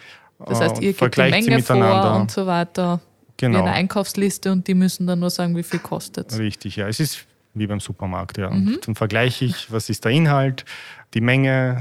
Das 0.45 0.61
heißt, 0.61 0.83
ihr 0.83 0.93
gebt 0.93 1.17
die 1.17 1.31
Menge 1.31 1.63
vor 1.63 2.17
und 2.17 2.31
so 2.31 2.47
weiter. 2.47 3.01
Genau. 3.37 3.59
Wie 3.59 3.63
eine 3.63 3.73
Einkaufsliste 3.73 4.53
und 4.53 4.67
die 4.67 4.75
müssen 4.75 5.07
dann 5.07 5.21
nur 5.21 5.31
sagen, 5.31 5.57
wie 5.57 5.63
viel 5.63 5.81
kostet 5.81 6.33
es. 6.33 6.39
Richtig, 6.39 6.77
ja. 6.77 6.89
Es 6.89 7.01
ist 7.01 7.27
wie 7.55 7.67
beim 7.67 7.81
Supermarkt. 7.81 8.39
Ja. 8.39 8.51
Mhm. 8.51 8.79
Dann 8.85 8.95
vergleiche 8.95 9.45
ich, 9.45 9.71
was 9.73 9.89
ist 9.89 10.05
der 10.05 10.13
Inhalt, 10.13 10.65
die 11.15 11.21
Menge 11.21 11.81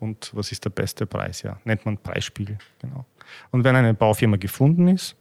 und 0.00 0.30
was 0.34 0.52
ist 0.52 0.64
der 0.64 0.70
beste 0.70 1.06
Preis. 1.06 1.42
Ja. 1.42 1.58
Nennt 1.64 1.86
man 1.86 1.98
Preisspiegel. 1.98 2.58
Genau. 2.80 3.06
Und 3.50 3.64
wenn 3.64 3.76
eine 3.76 3.94
Baufirma 3.94 4.36
gefunden 4.36 4.88
ist, 4.88 5.16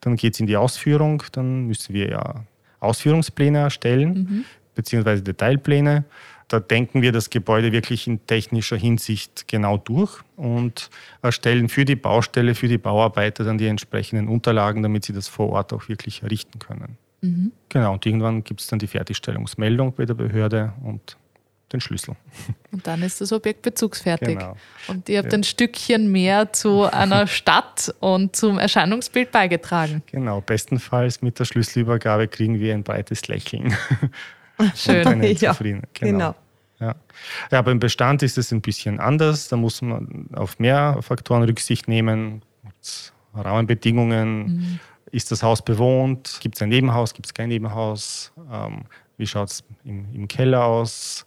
dann 0.00 0.16
geht 0.16 0.34
es 0.34 0.40
in 0.40 0.46
die 0.46 0.56
Ausführung. 0.56 1.22
Dann 1.32 1.66
müssen 1.66 1.94
wir 1.94 2.10
ja 2.10 2.44
Ausführungspläne 2.80 3.58
erstellen, 3.58 4.14
mhm. 4.14 4.44
beziehungsweise 4.74 5.22
Detailpläne. 5.22 6.04
Da 6.48 6.60
denken 6.60 7.00
wir 7.00 7.12
das 7.12 7.30
Gebäude 7.30 7.72
wirklich 7.72 8.06
in 8.06 8.26
technischer 8.26 8.76
Hinsicht 8.76 9.48
genau 9.48 9.78
durch 9.78 10.20
und 10.36 10.90
erstellen 11.22 11.68
für 11.68 11.84
die 11.84 11.96
Baustelle, 11.96 12.54
für 12.54 12.68
die 12.68 12.78
Bauarbeiter 12.78 13.44
dann 13.44 13.56
die 13.56 13.66
entsprechenden 13.66 14.28
Unterlagen, 14.28 14.82
damit 14.82 15.04
sie 15.04 15.14
das 15.14 15.26
vor 15.26 15.50
Ort 15.50 15.72
auch 15.72 15.88
wirklich 15.88 16.22
errichten 16.22 16.58
können. 16.58 16.98
Mhm. 17.22 17.52
Genau, 17.70 17.94
und 17.94 18.04
irgendwann 18.04 18.44
gibt 18.44 18.60
es 18.60 18.66
dann 18.66 18.78
die 18.78 18.86
Fertigstellungsmeldung 18.86 19.94
bei 19.94 20.04
der 20.04 20.14
Behörde 20.14 20.74
und 20.82 21.16
den 21.74 21.80
Schlüssel. 21.80 22.16
Und 22.72 22.86
dann 22.86 23.02
ist 23.02 23.20
das 23.20 23.32
Objekt 23.32 23.62
bezugsfertig. 23.62 24.38
Genau. 24.38 24.56
Und 24.88 25.08
ihr 25.08 25.18
habt 25.18 25.32
ja. 25.32 25.38
ein 25.38 25.44
Stückchen 25.44 26.10
mehr 26.10 26.52
zu 26.52 26.84
einer 26.84 27.26
Stadt 27.28 27.94
und 28.00 28.34
zum 28.34 28.58
Erscheinungsbild 28.58 29.30
beigetragen. 29.30 30.02
Genau, 30.06 30.40
bestenfalls 30.40 31.22
mit 31.22 31.38
der 31.38 31.44
Schlüsselübergabe 31.44 32.28
kriegen 32.28 32.58
wir 32.58 32.74
ein 32.74 32.82
breites 32.82 33.28
Lächeln. 33.28 33.76
Schön. 34.76 35.22
ja, 35.22 35.52
genau. 35.52 35.82
genau. 35.94 36.34
Ja. 36.80 36.94
ja, 37.50 37.62
beim 37.62 37.78
Bestand 37.78 38.22
ist 38.22 38.38
es 38.38 38.52
ein 38.52 38.60
bisschen 38.60 39.00
anders. 39.00 39.48
Da 39.48 39.56
muss 39.56 39.82
man 39.82 40.28
auf 40.32 40.58
mehr 40.58 40.98
Faktoren 41.02 41.42
Rücksicht 41.42 41.88
nehmen. 41.88 42.42
Rahmenbedingungen. 43.34 44.38
Mhm 44.38 44.80
ist 45.14 45.30
das 45.30 45.42
Haus 45.44 45.62
bewohnt? 45.62 46.38
Gibt 46.40 46.56
es 46.56 46.62
ein 46.62 46.68
Nebenhaus? 46.68 47.14
Gibt 47.14 47.26
es 47.26 47.34
kein 47.34 47.48
Nebenhaus? 47.48 48.32
Ähm, 48.50 48.82
wie 49.16 49.26
schaut 49.26 49.48
es 49.48 49.64
im, 49.84 50.12
im, 50.12 50.26
Keller 50.26 50.64
aus? 50.64 51.24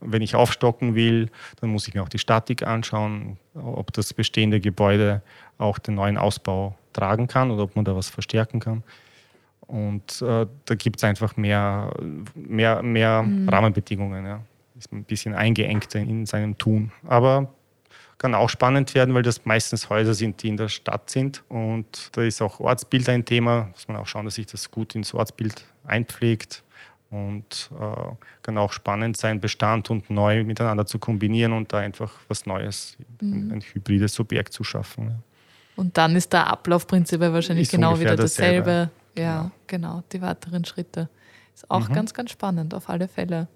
Wenn 0.00 0.22
ich 0.22 0.34
aufstocken 0.34 0.94
will, 0.94 1.30
dann 1.60 1.70
muss 1.70 1.86
ich 1.88 1.94
mir 1.94 2.02
auch 2.02 2.08
die 2.08 2.18
Statik 2.18 2.66
anschauen, 2.66 3.38
ob 3.54 3.92
das 3.92 4.14
bestehende 4.14 4.60
Gebäude 4.60 5.22
auch 5.58 5.78
den 5.78 5.94
neuen 5.94 6.16
Ausbau 6.16 6.76
tragen 6.92 7.26
kann 7.26 7.50
oder 7.50 7.64
ob 7.64 7.76
man 7.76 7.84
da 7.84 7.94
was 7.94 8.08
verstärken 8.08 8.60
kann. 8.60 8.82
Und 9.66 10.22
äh, 10.22 10.46
da 10.64 10.74
gibt 10.74 10.96
es 10.96 11.04
einfach 11.04 11.36
mehr, 11.36 11.92
mehr, 12.34 12.82
mehr 12.82 13.22
mhm. 13.22 13.48
Rahmenbedingungen. 13.48 14.26
Ja. 14.26 14.40
Ist 14.76 14.92
ein 14.92 15.04
bisschen 15.04 15.34
eingeengt 15.34 15.94
in 15.94 16.26
seinem 16.26 16.58
Tun. 16.58 16.92
Aber 17.06 17.48
kann 18.18 18.34
auch 18.34 18.48
spannend 18.48 18.94
werden, 18.94 19.14
weil 19.14 19.22
das 19.22 19.44
meistens 19.44 19.90
Häuser 19.90 20.14
sind, 20.14 20.42
die 20.42 20.48
in 20.48 20.56
der 20.56 20.68
Stadt 20.68 21.10
sind. 21.10 21.44
Und 21.50 22.10
da 22.16 22.22
ist 22.22 22.40
auch 22.40 22.58
Ortsbild 22.58 23.06
ein 23.10 23.24
Thema. 23.24 23.68
Muss 23.72 23.86
man 23.86 23.98
auch 23.98 24.06
schauen, 24.06 24.24
dass 24.24 24.36
sich 24.36 24.46
das 24.46 24.70
gut 24.70 24.94
ins 24.94 25.12
Ortsbild 25.14 25.66
einpflegt. 25.84 26.63
Und 27.14 27.70
äh, 27.80 28.12
kann 28.42 28.58
auch 28.58 28.72
spannend 28.72 29.16
sein, 29.16 29.40
Bestand 29.40 29.88
und 29.88 30.10
neu 30.10 30.42
miteinander 30.42 30.84
zu 30.84 30.98
kombinieren 30.98 31.52
und 31.52 31.72
da 31.72 31.78
einfach 31.78 32.12
was 32.26 32.44
Neues, 32.44 32.96
mhm. 33.20 33.52
ein, 33.52 33.60
hybrides 33.60 34.18
Objekt 34.18 34.52
zu 34.52 34.64
schaffen. 34.64 35.10
Ja. 35.10 35.14
Und 35.76 35.96
dann 35.96 36.16
ist 36.16 36.32
der 36.32 36.48
Ablauf 36.48 36.88
prinzipiell 36.88 37.32
wahrscheinlich 37.32 37.68
ist 37.68 37.70
genau 37.70 38.00
wieder 38.00 38.16
dasselbe. 38.16 38.64
dasselbe. 38.64 38.90
Ja, 39.16 39.50
genau. 39.68 39.90
genau, 39.92 40.02
die 40.12 40.22
weiteren 40.22 40.64
Schritte. 40.64 41.08
Ist 41.54 41.70
auch 41.70 41.88
mhm. 41.88 41.92
ganz, 41.92 42.14
ganz 42.14 42.32
spannend, 42.32 42.74
auf 42.74 42.88
alle 42.88 43.06
Fälle. 43.06 43.46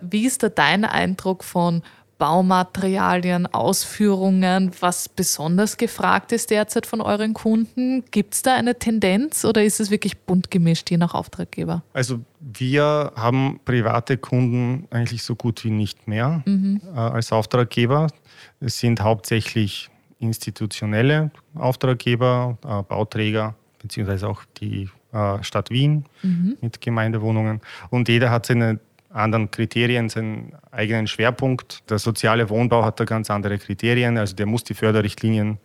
Wie 0.00 0.24
ist 0.24 0.42
da 0.42 0.48
dein 0.48 0.86
Eindruck 0.86 1.44
von 1.44 1.82
Baumaterialien, 2.18 3.46
Ausführungen, 3.46 4.72
was 4.80 5.08
besonders 5.08 5.76
gefragt 5.76 6.32
ist 6.32 6.50
derzeit 6.50 6.84
von 6.84 7.00
euren 7.00 7.32
Kunden? 7.32 8.04
Gibt 8.10 8.34
es 8.34 8.42
da 8.42 8.56
eine 8.56 8.76
Tendenz 8.76 9.44
oder 9.44 9.62
ist 9.62 9.78
es 9.78 9.90
wirklich 9.90 10.18
bunt 10.18 10.50
gemischt, 10.50 10.90
je 10.90 10.96
nach 10.96 11.14
Auftraggeber? 11.14 11.82
Also 11.92 12.20
wir 12.40 13.12
haben 13.14 13.60
private 13.64 14.18
Kunden 14.18 14.88
eigentlich 14.90 15.22
so 15.22 15.36
gut 15.36 15.64
wie 15.64 15.70
nicht 15.70 16.08
mehr 16.08 16.42
mhm. 16.44 16.80
äh, 16.92 16.98
als 16.98 17.32
Auftraggeber. 17.32 18.08
Es 18.58 18.80
sind 18.80 19.00
hauptsächlich 19.00 19.88
institutionelle 20.18 21.30
Auftraggeber, 21.54 22.58
äh, 22.64 22.82
Bauträger, 22.82 23.54
beziehungsweise 23.80 24.28
auch 24.28 24.42
die 24.60 24.88
äh, 25.12 25.42
Stadt 25.42 25.70
Wien 25.70 26.04
mhm. 26.22 26.56
mit 26.60 26.80
Gemeindewohnungen. 26.80 27.60
Und 27.90 28.08
jeder 28.08 28.30
hat 28.30 28.46
seine 28.46 28.80
anderen 29.10 29.50
Kriterien, 29.50 30.08
seinen 30.08 30.52
eigenen 30.70 31.06
Schwerpunkt. 31.06 31.88
Der 31.90 31.98
soziale 31.98 32.48
Wohnbau 32.50 32.84
hat 32.84 33.00
da 33.00 33.04
ganz 33.04 33.30
andere 33.30 33.58
Kriterien, 33.58 34.18
also 34.18 34.36
der 34.36 34.46
muss 34.46 34.64
die 34.64 34.74
Förderrichtlinien 34.74 35.58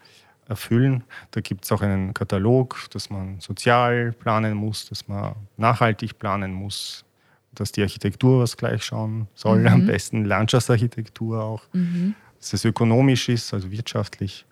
erfüllen. 0.48 1.04
Da 1.32 1.42
gibt 1.42 1.66
es 1.66 1.72
auch 1.72 1.82
einen 1.82 2.14
Katalog, 2.14 2.88
dass 2.92 3.10
man 3.10 3.40
sozial 3.40 4.14
planen 4.14 4.54
muss, 4.54 4.90
dass 4.90 5.08
man 5.08 5.36
nachhaltig 5.58 6.20
planen 6.20 6.54
muss, 6.54 7.06
dass 7.54 7.72
die 7.72 7.82
Architektur 7.82 8.42
was 8.42 8.58
gleich 8.58 8.84
schauen 8.84 9.28
soll, 9.36 9.60
mhm. 9.60 9.68
am 9.68 9.86
besten 9.86 10.26
Landschaftsarchitektur 10.26 11.42
auch, 11.44 11.62
mhm. 11.74 12.16
dass 12.40 12.54
es 12.54 12.66
ökonomisch 12.66 13.30
ist, 13.30 13.54
also 13.54 13.72
wirtschaftlich. 13.72 14.46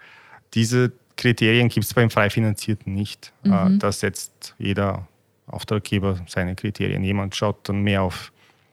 Diese 0.53 0.91
Kriterien 1.17 1.69
gibt 1.69 1.85
es 1.85 1.93
beim 1.93 2.09
Freifinanzierten 2.09 2.93
nicht. 2.93 3.33
Mhm. 3.43 3.53
Äh, 3.53 3.77
da 3.77 3.91
setzt 3.91 4.55
jeder 4.57 5.07
Auftraggeber 5.47 6.21
seine 6.27 6.55
Kriterien. 6.55 7.03
Jemand 7.03 7.35
schaut 7.35 7.67
dann 7.67 7.81
mehr 7.81 8.03
auf, 8.03 8.31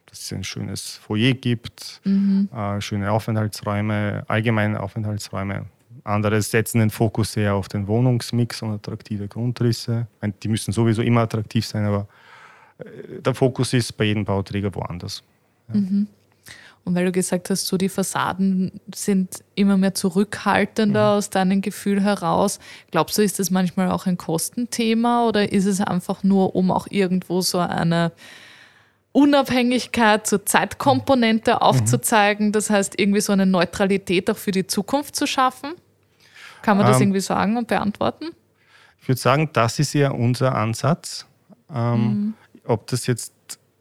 dass 0.08 0.20
es 0.20 0.32
ein 0.32 0.44
schönes 0.44 0.96
Foyer 0.96 1.32
gibt, 1.32 2.00
mhm. 2.04 2.48
äh, 2.54 2.80
schöne 2.80 3.10
Aufenthaltsräume, 3.12 4.24
allgemeine 4.28 4.80
Aufenthaltsräume. 4.80 5.66
Andere 6.04 6.40
setzen 6.40 6.78
den 6.78 6.90
Fokus 6.90 7.36
eher 7.36 7.54
auf 7.54 7.68
den 7.68 7.86
Wohnungsmix 7.86 8.62
und 8.62 8.72
attraktive 8.72 9.28
Grundrisse. 9.28 10.06
Meine, 10.20 10.32
die 10.42 10.48
müssen 10.48 10.72
sowieso 10.72 11.02
immer 11.02 11.22
attraktiv 11.22 11.66
sein, 11.66 11.84
aber 11.84 12.08
äh, 12.78 13.20
der 13.20 13.34
Fokus 13.34 13.72
ist 13.74 13.92
bei 13.96 14.04
jedem 14.04 14.24
Bauträger 14.24 14.74
woanders. 14.74 15.22
Ja. 15.68 15.80
Mhm. 15.80 16.06
Und 16.84 16.94
weil 16.94 17.04
du 17.04 17.12
gesagt 17.12 17.50
hast, 17.50 17.66
so 17.66 17.76
die 17.76 17.90
Fassaden 17.90 18.80
sind 18.94 19.44
immer 19.54 19.76
mehr 19.76 19.92
zurückhaltender 19.92 21.12
mhm. 21.12 21.18
aus 21.18 21.28
deinem 21.28 21.60
Gefühl 21.60 22.02
heraus, 22.02 22.60
glaubst 22.90 23.18
du, 23.18 23.22
ist 23.22 23.38
das 23.38 23.50
manchmal 23.50 23.90
auch 23.90 24.06
ein 24.06 24.16
Kostenthema 24.16 25.28
oder 25.28 25.52
ist 25.52 25.66
es 25.66 25.82
einfach 25.82 26.24
nur, 26.24 26.56
um 26.56 26.70
auch 26.70 26.86
irgendwo 26.88 27.42
so 27.42 27.58
eine 27.58 28.12
Unabhängigkeit 29.12 30.26
zur 30.26 30.44
Zeitkomponente 30.46 31.52
mhm. 31.52 31.58
aufzuzeigen, 31.58 32.52
das 32.52 32.70
heißt 32.70 32.98
irgendwie 32.98 33.20
so 33.20 33.32
eine 33.32 33.46
Neutralität 33.46 34.30
auch 34.30 34.36
für 34.36 34.52
die 34.52 34.66
Zukunft 34.66 35.16
zu 35.16 35.26
schaffen? 35.26 35.74
Kann 36.62 36.76
man 36.76 36.86
das 36.86 36.96
ähm, 36.96 37.04
irgendwie 37.04 37.20
sagen 37.20 37.56
und 37.56 37.68
beantworten? 37.68 38.26
Ich 39.00 39.08
würde 39.08 39.20
sagen, 39.20 39.50
das 39.52 39.78
ist 39.78 39.94
ja 39.94 40.10
unser 40.10 40.54
Ansatz. 40.54 41.26
Ähm, 41.74 42.00
mhm. 42.00 42.34
Ob 42.64 42.86
das 42.88 43.06
jetzt 43.06 43.32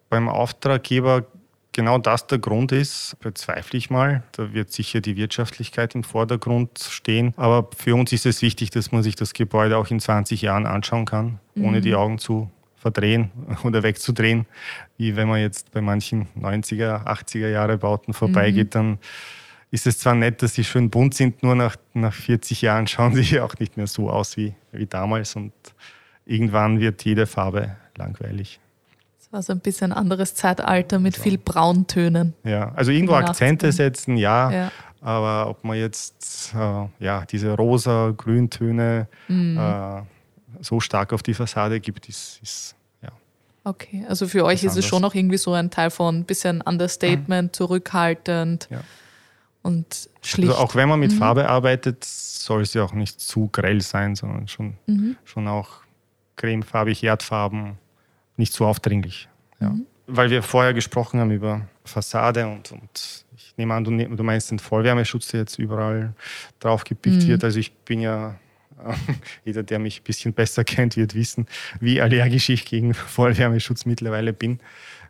beim 0.10 0.30
Auftraggeber 0.30 1.26
genau 1.74 1.98
das 2.00 2.28
der 2.28 2.40
Grund 2.40 2.72
ist, 2.72 3.16
bezweifle 3.20 3.78
ich 3.78 3.90
mal. 3.90 4.24
Da 4.32 4.54
wird 4.54 4.72
sicher 4.72 5.00
die 5.00 5.16
Wirtschaftlichkeit 5.16 5.96
im 5.96 6.04
Vordergrund 6.04 6.80
stehen. 6.80 7.34
Aber 7.38 7.70
für 7.78 7.96
uns 7.96 8.12
ist 8.12 8.26
es 8.26 8.42
wichtig, 8.42 8.72
dass 8.72 8.92
man 8.92 9.04
sich 9.04 9.16
das 9.16 9.34
Gebäude 9.34 9.78
auch 9.78 9.92
in 9.92 10.00
20 10.00 10.42
Jahren 10.42 10.66
anschauen 10.66 11.06
kann, 11.06 11.40
mhm. 11.56 11.66
ohne 11.66 11.82
die 11.82 11.96
Augen 11.96 12.18
zu 12.18 12.50
verdrehen 12.92 13.32
oder 13.64 13.84
wegzudrehen. 13.90 14.46
Wie 14.98 15.16
wenn 15.16 15.28
man 15.28 15.42
jetzt 15.42 15.72
bei 15.72 15.82
manchen 15.82 16.28
90er, 16.40 17.06
80er 17.06 17.50
Jahre 17.50 17.78
Bauten 17.78 18.14
vorbeigeht, 18.14 18.68
mhm. 18.68 18.72
dann 18.72 19.00
ist 19.72 19.86
es 19.86 20.00
zwar 20.00 20.16
nett, 20.16 20.42
dass 20.42 20.54
sie 20.54 20.64
schön 20.64 20.90
bunt 20.90 21.14
sind, 21.14 21.44
nur 21.44 21.56
nach, 21.56 21.76
nach 21.94 22.14
40 22.14 22.62
Jahren 22.62 22.88
schauen 22.94 23.14
sie 23.16 23.40
auch 23.40 23.56
nicht 23.60 23.78
mehr 23.78 23.88
so 23.88 24.10
aus 24.10 24.38
wie, 24.38 24.54
wie 24.72 24.86
damals 24.86 25.36
und 25.36 25.54
irgendwann 26.26 26.80
wird 26.80 27.04
jede 27.04 27.26
Farbe 27.26 27.76
langweilig. 27.98 28.60
Also 29.32 29.52
ein 29.52 29.60
bisschen 29.60 29.92
anderes 29.92 30.36
Zeitalter 30.36 31.00
mit 31.00 31.16
so. 31.16 31.24
viel 31.24 31.38
Brauntönen. 31.38 32.34
Ja, 32.44 32.72
also 32.76 32.92
irgendwo 32.92 33.14
Akzente 33.14 33.74
setzen, 33.74 34.16
ja, 34.16 34.50
ja, 34.50 34.72
Aber 35.02 35.50
ob 35.50 35.66
man 35.66 35.78
jetzt 35.78 36.54
äh, 36.56 36.86
ja, 37.04 37.26
diese 37.26 37.52
rosa, 37.52 38.14
Grüntöne 38.16 39.08
mhm. 39.28 39.58
äh, 39.58 40.02
so 40.62 40.80
stark 40.80 41.12
auf 41.14 41.24
die 41.24 41.34
Fassade 41.34 41.80
gibt, 41.80 42.08
ist, 42.08 42.40
ist. 42.42 42.77
Okay, 43.68 44.06
also 44.08 44.30
für 44.30 44.46
euch 44.46 44.64
ist 44.64 44.72
anders. 44.72 44.78
es 44.78 44.86
schon 44.86 45.02
noch 45.02 45.14
irgendwie 45.14 45.38
so 45.38 45.52
ein 45.52 45.70
Teil 45.70 45.90
von 45.90 46.20
ein 46.20 46.24
bisschen 46.24 46.62
Understatement, 46.62 47.52
mhm. 47.52 47.54
zurückhaltend. 47.54 48.70
Ja. 48.72 48.82
Und 49.62 50.10
schlicht. 50.22 50.52
Also 50.52 50.62
auch 50.62 50.76
wenn 50.76 50.88
man 50.88 51.02
mit 51.02 51.12
mhm. 51.12 51.18
Farbe 51.18 51.50
arbeitet, 51.50 52.06
soll 52.06 52.62
es 52.62 52.74
ja 52.74 52.84
auch 52.84 52.94
nicht 52.94 53.20
zu 53.20 53.50
grell 53.52 53.82
sein, 53.82 54.16
sondern 54.16 54.48
schon, 54.48 54.78
mhm. 54.86 55.18
schon 55.26 55.50
auch 55.50 55.82
cremefarbig, 56.38 57.04
Erdfarben 57.04 57.78
nicht 58.38 58.54
so 58.54 58.66
aufdringlich. 58.66 59.28
Ja. 59.60 59.72
Mhm. 59.72 59.86
Weil 60.06 60.30
wir 60.30 60.44
vorher 60.44 60.74
gesprochen 60.74 61.20
haben 61.20 61.32
über 61.32 61.68
Fassade 61.84 62.48
und, 62.48 62.72
und 62.72 63.26
ich 63.36 63.54
nehme 63.58 63.74
an, 63.74 63.84
du, 63.84 63.92
ne-, 63.92 64.08
du 64.08 64.24
meinst 64.24 64.50
den 64.50 64.60
Vollwärmeschutz, 64.60 65.28
der 65.28 65.42
jetzt 65.42 65.60
überall 65.60 66.14
drauf 66.62 66.86
gepickt 66.86 67.24
mhm. 67.24 67.28
wird. 67.28 67.44
Also 67.44 67.60
ich 67.60 67.74
bin 67.74 68.00
ja, 68.00 68.36
jeder, 69.46 69.64
der 69.64 69.80
mich 69.80 70.02
ein 70.02 70.04
bisschen 70.04 70.34
besser 70.34 70.64
kennt, 70.64 70.98
wird 70.98 71.16
wissen, 71.16 71.48
wie 71.80 72.02
allergisch 72.02 72.50
ich 72.50 72.66
gegen 72.66 72.94
Vollwärmeschutz 72.94 73.86
mittlerweile 73.86 74.34
bin, 74.34 74.60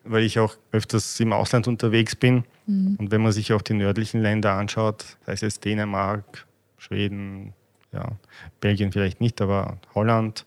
weil 0.03 0.23
ich 0.23 0.39
auch 0.39 0.55
öfters 0.71 1.19
im 1.19 1.33
Ausland 1.33 1.67
unterwegs 1.67 2.15
bin. 2.15 2.43
Mhm. 2.65 2.95
Und 2.97 3.11
wenn 3.11 3.21
man 3.21 3.31
sich 3.31 3.53
auch 3.53 3.61
die 3.61 3.73
nördlichen 3.73 4.21
Länder 4.21 4.53
anschaut, 4.53 5.17
sei 5.25 5.33
es 5.45 5.59
Dänemark, 5.59 6.45
Schweden, 6.77 7.53
ja, 7.91 8.11
Belgien 8.61 8.91
vielleicht 8.91 9.21
nicht, 9.21 9.41
aber 9.41 9.77
Holland, 9.95 10.45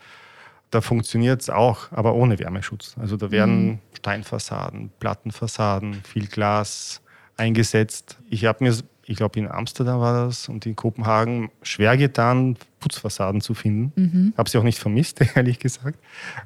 da 0.71 0.81
funktioniert 0.81 1.43
es 1.43 1.51
auch, 1.51 1.91
aber 1.91 2.15
ohne 2.15 2.39
Wärmeschutz. 2.39 2.95
Also 2.99 3.17
da 3.17 3.31
werden 3.31 3.67
mhm. 3.67 3.79
Steinfassaden, 3.99 4.91
Plattenfassaden, 5.01 6.03
viel 6.05 6.27
Glas 6.29 7.03
eingesetzt. 7.37 8.19
Ich 8.29 8.45
habe 8.45 8.63
mir, 8.65 8.75
ich 9.11 9.17
glaube 9.17 9.41
in 9.41 9.49
Amsterdam 9.49 9.99
war 9.99 10.27
das 10.27 10.49
und 10.49 10.65
in 10.67 10.77
Kopenhagen 10.77 11.51
schwer 11.63 11.97
getan, 11.97 12.57
Putzfassaden 12.79 13.41
zu 13.41 13.55
finden. 13.55 13.93
Mhm. 13.97 14.35
Habe 14.37 14.49
sie 14.49 14.57
auch 14.57 14.63
nicht 14.63 14.79
vermisst, 14.79 15.21
ehrlich 15.35 15.59
gesagt. 15.59 15.99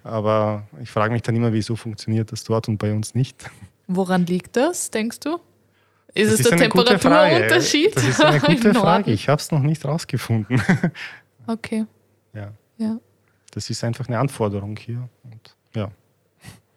Aber 0.03 0.67
ich 0.83 0.91
frage 0.91 1.13
mich 1.13 1.21
dann 1.21 1.37
immer, 1.37 1.53
wieso 1.53 1.77
funktioniert 1.77 2.33
das 2.33 2.43
dort 2.43 2.67
und 2.69 2.79
bei 2.79 2.95
uns 2.95 3.15
nicht. 3.15 3.51
Woran 3.87 4.25
liegt 4.25 4.57
das, 4.57 4.91
denkst 4.91 5.21
du? 5.21 5.39
Ist 6.15 6.33
das 6.33 6.41
es 6.41 6.41
ist 6.41 6.51
der 6.53 6.59
Temperaturunterschied? 6.59 7.95
Das 7.95 8.05
ist 8.05 8.25
eine 8.25 8.41
gute 8.55 8.73
Frage. 8.73 9.11
Ich 9.13 9.29
habe 9.29 9.43
es 9.43 9.51
noch 9.51 9.61
nicht 9.61 9.85
rausgefunden. 9.85 10.61
Okay. 11.47 11.85
Ja. 12.33 12.53
ja. 12.79 12.99
Das 13.51 13.69
ist 13.69 13.85
einfach 13.85 14.09
eine 14.09 14.19
Anforderung 14.19 14.79
hier. 14.79 15.11
Und, 15.25 15.55
ja. 15.77 15.91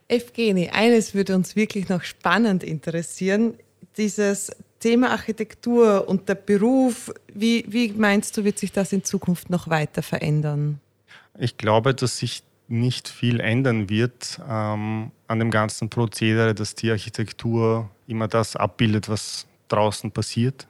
Evgeni, 0.09 0.67
eines 0.67 1.13
würde 1.13 1.35
uns 1.37 1.55
wirklich 1.55 1.87
noch 1.87 2.03
spannend 2.03 2.65
interessieren. 2.65 3.53
Dieses 3.95 4.51
Thema 4.79 5.11
Architektur 5.11 6.07
und 6.07 6.29
der 6.29 6.35
Beruf, 6.35 7.11
wie, 7.33 7.65
wie 7.67 7.91
meinst 7.93 8.37
du, 8.37 8.43
wird 8.43 8.59
sich 8.59 8.71
das 8.71 8.93
in 8.93 9.03
Zukunft 9.03 9.49
noch 9.49 9.69
weiter 9.69 10.03
verändern? 10.03 10.79
Ich 11.37 11.57
glaube, 11.57 11.93
dass 11.93 12.17
sich 12.17 12.43
nicht 12.67 13.07
viel 13.07 13.39
ändern 13.39 13.89
wird 13.89 14.39
ähm, 14.47 15.11
an 15.27 15.39
dem 15.39 15.51
ganzen 15.51 15.89
Prozedere, 15.89 16.53
dass 16.53 16.75
die 16.75 16.91
Architektur 16.91 17.89
immer 18.07 18.27
das 18.27 18.55
abbildet, 18.55 19.07
was 19.07 19.47
draußen 19.69 20.11
passiert. 20.11 20.67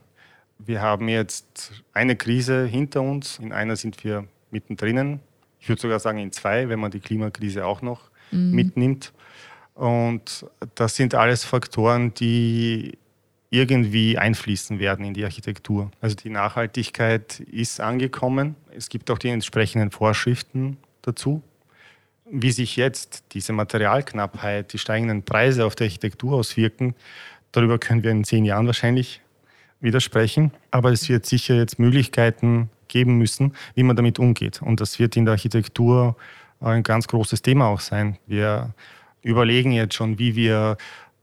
Wir 0.59 0.81
haben 0.81 1.07
jetzt 1.07 1.71
eine 1.93 2.15
Krise 2.15 2.65
hinter 2.65 3.01
uns, 3.01 3.39
in 3.39 3.51
einer 3.51 3.75
sind 3.75 4.03
wir 4.03 4.25
mittendrin 4.51 5.19
ich 5.59 5.69
würde 5.69 5.81
sogar 5.81 5.99
sagen 5.99 6.19
in 6.19 6.31
zwei, 6.31 6.69
wenn 6.69 6.79
man 6.79 6.91
die 6.91 6.99
Klimakrise 6.99 7.65
auch 7.65 7.81
noch 7.81 8.09
mhm. 8.31 8.51
mitnimmt. 8.51 9.13
Und 9.73 10.45
das 10.75 10.95
sind 10.95 11.13
alles 11.13 11.43
Faktoren, 11.43 12.13
die 12.13 12.97
irgendwie 13.49 14.17
einfließen 14.17 14.79
werden 14.79 15.05
in 15.05 15.13
die 15.13 15.23
Architektur. 15.23 15.91
Also 16.01 16.15
die 16.15 16.29
Nachhaltigkeit 16.29 17.39
ist 17.39 17.79
angekommen. 17.79 18.55
Es 18.75 18.89
gibt 18.89 19.09
auch 19.09 19.17
die 19.17 19.29
entsprechenden 19.29 19.91
Vorschriften 19.91 20.77
dazu. 21.01 21.41
Wie 22.29 22.51
sich 22.51 22.75
jetzt 22.75 23.23
diese 23.31 23.53
Materialknappheit, 23.53 24.73
die 24.73 24.77
steigenden 24.77 25.23
Preise 25.23 25.65
auf 25.65 25.75
die 25.75 25.85
Architektur 25.85 26.33
auswirken, 26.33 26.93
darüber 27.53 27.79
können 27.79 28.03
wir 28.03 28.11
in 28.11 28.25
zehn 28.25 28.43
Jahren 28.43 28.65
wahrscheinlich 28.65 29.21
widersprechen. 29.79 30.51
Aber 30.71 30.91
es 30.91 31.07
wird 31.07 31.25
sicher 31.25 31.55
jetzt 31.55 31.79
Möglichkeiten 31.79 32.69
geben 32.89 33.17
müssen, 33.17 33.53
wie 33.75 33.83
man 33.83 33.95
damit 33.95 34.19
umgeht. 34.19 34.61
Und 34.61 34.81
das 34.81 34.99
wird 34.99 35.15
in 35.15 35.23
der 35.23 35.33
Architektur 35.33 36.17
ein 36.59 36.83
ganz 36.83 37.07
großes 37.07 37.41
Thema 37.41 37.67
auch 37.67 37.79
sein. 37.79 38.17
Wir 38.27 38.73
überlegen 39.21 39.71
jetzt 39.71 39.95
schon, 39.95 40.19
wie 40.19 40.35
wir 40.35 40.77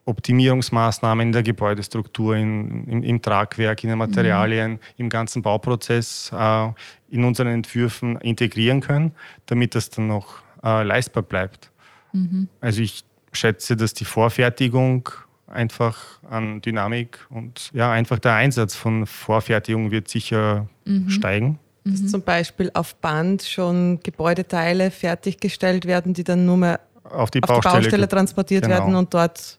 Optimierungsmaßnahmen 0.07 1.29
in 1.29 1.33
der 1.33 1.43
Gebäudestruktur, 1.43 2.37
in, 2.37 2.85
im, 2.85 3.03
im, 3.03 3.23
Tragwerk, 3.23 3.83
in 3.85 3.91
den 3.91 3.99
Materialien, 3.99 4.73
mhm. 4.73 4.79
im 4.99 5.09
ganzen 5.09 5.43
Bauprozess 5.43 6.31
äh, 6.33 6.69
in 7.09 7.25
unseren 7.25 7.49
Entwürfen 7.49 8.17
integrieren 8.21 8.81
können, 8.81 9.13
damit 9.47 9.75
das 9.75 9.91
dann 9.91 10.09
noch 10.09 10.43
äh, 10.63 10.83
leistbar 10.83 11.23
bleibt. 11.23 11.71
Mhm. 12.13 12.49
Also 12.61 12.83
ich 12.83 13.05
schätze, 13.33 13.77
dass 13.77 13.95
die 13.95 14.05
Vorfertigung 14.05 15.09
einfach 15.47 16.21
an 16.29 16.61
Dynamik 16.61 17.19
und 17.31 17.71
ja, 17.73 17.91
einfach 17.91 18.19
der 18.19 18.35
Einsatz 18.35 18.75
von 18.75 19.07
Vorfertigung 19.07 19.91
wird 19.91 20.09
sicher 20.09 20.67
mhm. 20.85 21.11
steigen. 21.11 21.59
Dass 21.85 22.01
mhm. 22.01 22.09
zum 22.09 22.23
Beispiel 22.23 22.71
auf 22.75 22.95
Band 22.97 23.43
schon 23.43 24.01
Gebäudeteile 24.03 24.91
fertiggestellt 24.91 25.87
werden, 25.87 26.15
die 26.15 26.25
dann 26.25 26.47
nur 26.47 26.57
mehr 26.57 26.81
auf 27.05 27.31
die, 27.31 27.43
auf 27.43 27.49
Baustelle, 27.49 27.81
die 27.81 27.85
Baustelle, 27.85 28.09
transportiert 28.09 28.65
genau. 28.65 28.77
werden 28.77 28.95
und 28.95 29.13
dort. 29.13 29.59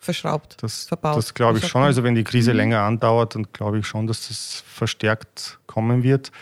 Verschraubt, 0.00 0.56
das, 0.62 0.84
verbaut. 0.84 1.16
Das 1.16 1.34
glaube 1.34 1.58
ich 1.58 1.66
schon. 1.66 1.82
Also 1.82 2.02
wenn 2.02 2.14
die 2.14 2.24
Krise 2.24 2.52
mhm. 2.52 2.56
länger 2.56 2.80
andauert, 2.80 3.34
dann 3.34 3.46
glaube 3.52 3.78
ich 3.78 3.86
schon, 3.86 4.06
dass 4.06 4.28
das 4.28 4.64
verstärkt 4.66 5.58
kommen 5.66 6.02
wird. 6.02 6.32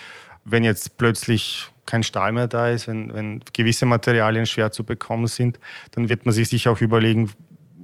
Wenn 0.44 0.64
jetzt 0.64 0.97
plötzlich 0.97 1.66
kein 1.85 2.03
Stahl 2.03 2.33
mehr 2.33 2.49
da 2.49 2.68
ist, 2.68 2.87
wenn, 2.87 3.12
wenn 3.12 3.40
gewisse 3.53 3.87
Materialien 3.87 4.47
schwer 4.47 4.71
zu 4.71 4.85
bekommen 4.85 5.27
sind, 5.27 5.59
dann 5.92 6.09
wird 6.09 6.25
man 6.25 6.35
sich 6.35 6.49
sicher 6.49 6.71
auch 6.71 6.81
überlegen, 6.81 7.33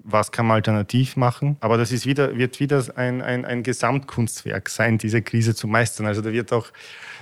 was 0.04 0.30
kann 0.30 0.46
man 0.46 0.56
alternativ 0.56 1.16
machen. 1.16 1.56
Aber 1.60 1.78
das 1.78 1.90
ist 1.90 2.04
wieder, 2.04 2.36
wird 2.36 2.60
wieder 2.60 2.84
ein, 2.94 3.22
ein, 3.22 3.46
ein 3.46 3.62
Gesamtkunstwerk 3.62 4.68
sein, 4.68 4.98
diese 4.98 5.22
Krise 5.22 5.54
zu 5.54 5.66
meistern. 5.66 6.06
Also 6.06 6.20
da 6.20 6.30
wird 6.30 6.52
auch 6.52 6.66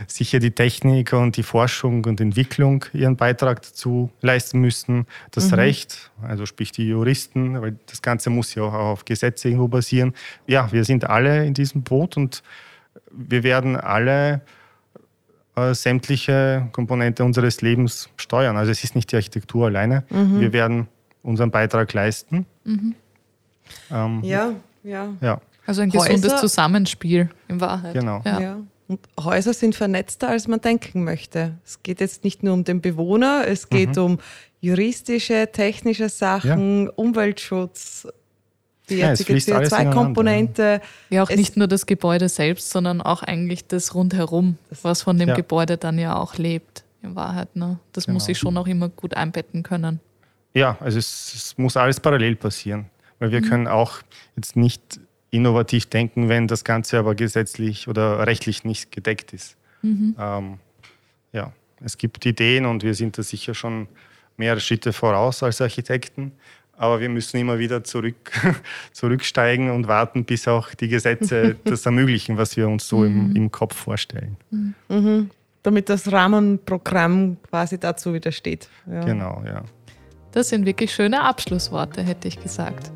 sicher 0.08 0.40
die 0.40 0.50
Technik 0.50 1.12
und 1.12 1.36
die 1.36 1.44
Forschung 1.44 2.04
und 2.04 2.20
Entwicklung 2.20 2.84
ihren 2.92 3.16
Beitrag 3.16 3.62
dazu 3.62 4.10
leisten 4.20 4.60
müssen. 4.60 5.06
Das 5.30 5.52
mhm. 5.52 5.54
Recht, 5.54 6.10
also 6.22 6.44
sprich 6.44 6.72
die 6.72 6.88
Juristen, 6.88 7.62
weil 7.62 7.76
das 7.86 8.02
Ganze 8.02 8.30
muss 8.30 8.54
ja 8.56 8.64
auch 8.64 8.72
auf 8.72 9.04
Gesetze 9.04 9.48
irgendwo 9.48 9.68
basieren. 9.68 10.12
Ja, 10.48 10.70
wir 10.72 10.84
sind 10.84 11.08
alle 11.08 11.46
in 11.46 11.54
diesem 11.54 11.82
Boot 11.82 12.16
und 12.16 12.42
wir 13.12 13.44
werden 13.44 13.76
alle 13.76 14.42
äh, 15.54 15.72
sämtliche 15.72 16.68
Komponente 16.72 17.22
unseres 17.22 17.60
Lebens 17.62 18.08
steuern. 18.16 18.56
Also 18.56 18.72
es 18.72 18.82
ist 18.82 18.96
nicht 18.96 19.12
die 19.12 19.16
Architektur 19.16 19.66
alleine. 19.66 20.02
Mhm. 20.10 20.40
Wir 20.40 20.52
werden 20.52 20.88
unseren 21.22 21.50
Beitrag 21.50 21.92
leisten. 21.92 22.46
Mhm. 22.64 22.94
Ähm, 23.90 24.20
ja, 24.22 24.54
ja, 24.82 25.14
ja. 25.20 25.40
Also 25.66 25.82
ein 25.82 25.90
gesundes 25.90 26.24
Häuser, 26.24 26.36
Zusammenspiel 26.38 27.30
in 27.48 27.60
Wahrheit. 27.60 27.94
Genau. 27.94 28.20
Ja. 28.24 28.40
ja. 28.40 28.58
Und 28.88 29.00
Häuser 29.18 29.54
sind 29.54 29.74
vernetzter, 29.74 30.28
als 30.28 30.48
man 30.48 30.60
denken 30.60 31.04
möchte. 31.04 31.54
Es 31.64 31.82
geht 31.82 32.00
jetzt 32.00 32.24
nicht 32.24 32.42
nur 32.42 32.52
um 32.54 32.64
den 32.64 32.80
Bewohner, 32.80 33.44
es 33.46 33.68
geht 33.68 33.96
mhm. 33.96 34.02
um 34.02 34.18
juristische, 34.60 35.48
technische 35.52 36.08
Sachen, 36.08 36.86
ja. 36.86 36.92
Umweltschutz, 36.96 38.08
die 38.88 38.96
jetzige 38.96 39.34
ja, 39.34 39.60
CO2-Komponente. 39.60 40.80
Ja, 41.10 41.22
auch 41.22 41.30
es 41.30 41.36
nicht 41.36 41.56
nur 41.56 41.68
das 41.68 41.86
Gebäude 41.86 42.28
selbst, 42.28 42.70
sondern 42.70 43.00
auch 43.00 43.22
eigentlich 43.22 43.66
das 43.66 43.94
rundherum, 43.94 44.58
was 44.82 45.02
von 45.02 45.18
dem 45.18 45.30
ja. 45.30 45.34
Gebäude 45.36 45.78
dann 45.78 45.98
ja 45.98 46.16
auch 46.16 46.36
lebt, 46.36 46.84
in 47.02 47.14
Wahrheit. 47.14 47.54
Ne? 47.56 47.78
Das 47.92 48.06
genau. 48.06 48.14
muss 48.14 48.28
ich 48.28 48.38
schon 48.38 48.56
auch 48.56 48.66
immer 48.66 48.88
gut 48.88 49.14
einbetten 49.14 49.62
können. 49.62 50.00
Ja, 50.54 50.76
also 50.80 50.98
es, 50.98 51.34
es 51.34 51.58
muss 51.58 51.76
alles 51.76 52.00
parallel 52.00 52.36
passieren, 52.36 52.86
weil 53.18 53.32
wir 53.32 53.40
mhm. 53.40 53.48
können 53.48 53.68
auch 53.68 53.98
jetzt 54.36 54.56
nicht 54.56 55.00
innovativ 55.30 55.86
denken, 55.86 56.28
wenn 56.28 56.46
das 56.46 56.62
Ganze 56.62 56.98
aber 56.98 57.14
gesetzlich 57.14 57.88
oder 57.88 58.26
rechtlich 58.26 58.64
nicht 58.64 58.92
gedeckt 58.92 59.32
ist. 59.32 59.56
Mhm. 59.80 60.14
Ähm, 60.18 60.58
ja, 61.32 61.52
es 61.82 61.98
gibt 61.98 62.24
Ideen 62.26 62.66
und 62.66 62.82
wir 62.82 62.94
sind 62.94 63.16
da 63.18 63.22
sicher 63.22 63.54
schon 63.54 63.88
mehrere 64.36 64.60
Schritte 64.60 64.92
voraus 64.92 65.42
als 65.42 65.60
Architekten, 65.60 66.32
aber 66.76 67.00
wir 67.00 67.08
müssen 67.08 67.38
immer 67.38 67.58
wieder 67.58 67.82
zurück, 67.82 68.32
zurücksteigen 68.92 69.70
und 69.70 69.88
warten, 69.88 70.24
bis 70.24 70.46
auch 70.48 70.74
die 70.74 70.88
Gesetze 70.88 71.56
das 71.64 71.86
ermöglichen, 71.86 72.36
was 72.36 72.56
wir 72.56 72.68
uns 72.68 72.86
so 72.86 72.98
mhm. 72.98 73.30
im, 73.30 73.36
im 73.36 73.50
Kopf 73.50 73.76
vorstellen. 73.76 74.36
Mhm. 74.50 74.74
mhm. 74.88 75.30
Damit 75.64 75.88
das 75.88 76.10
Rahmenprogramm 76.10 77.36
quasi 77.48 77.78
dazu 77.78 78.12
widersteht. 78.12 78.68
Ja. 78.84 79.04
Genau, 79.04 79.44
ja. 79.46 79.62
Das 80.32 80.48
sind 80.48 80.64
wirklich 80.64 80.92
schöne 80.92 81.22
Abschlussworte, 81.22 82.02
hätte 82.02 82.26
ich 82.26 82.40
gesagt. 82.40 82.90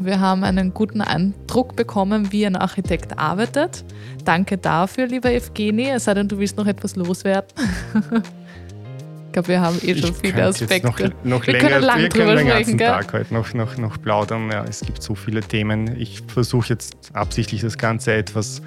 Wir 0.00 0.18
haben 0.18 0.44
einen 0.44 0.74
guten 0.74 1.02
Eindruck 1.02 1.76
bekommen, 1.76 2.32
wie 2.32 2.46
ein 2.46 2.56
Architekt 2.56 3.18
arbeitet. 3.18 3.84
Danke 4.24 4.58
dafür, 4.58 5.06
lieber 5.06 5.30
Evgeni. 5.30 5.90
Es 5.90 6.04
sei 6.04 6.14
denn, 6.14 6.26
du 6.26 6.38
willst 6.38 6.56
noch 6.56 6.66
etwas 6.66 6.96
loswerden. 6.96 7.48
ich 9.26 9.32
glaube, 9.32 9.48
wir 9.48 9.60
haben 9.60 9.78
eh 9.82 9.94
schon 9.94 10.10
ich 10.10 10.16
viele 10.16 10.44
Aspekte. 10.46 10.86
Noch, 10.88 10.98
noch 11.22 11.46
wir 11.46 11.52
länger, 11.52 11.68
können 11.68 11.84
lang 11.84 11.98
wir 12.00 12.08
drüber 12.08 12.24
können 12.24 12.38
den 12.38 12.48
ganzen 12.48 12.78
gell? 12.78 12.88
Tag 12.88 13.12
heute 13.12 13.34
noch, 13.34 13.54
noch, 13.54 13.76
noch 13.76 14.00
plaudern. 14.00 14.50
Ja, 14.50 14.64
es 14.64 14.80
gibt 14.80 15.02
so 15.02 15.14
viele 15.14 15.42
Themen. 15.42 15.94
Ich 16.00 16.22
versuche 16.26 16.70
jetzt 16.70 16.96
absichtlich 17.12 17.60
das 17.60 17.76
Ganze 17.76 18.14
etwas 18.14 18.62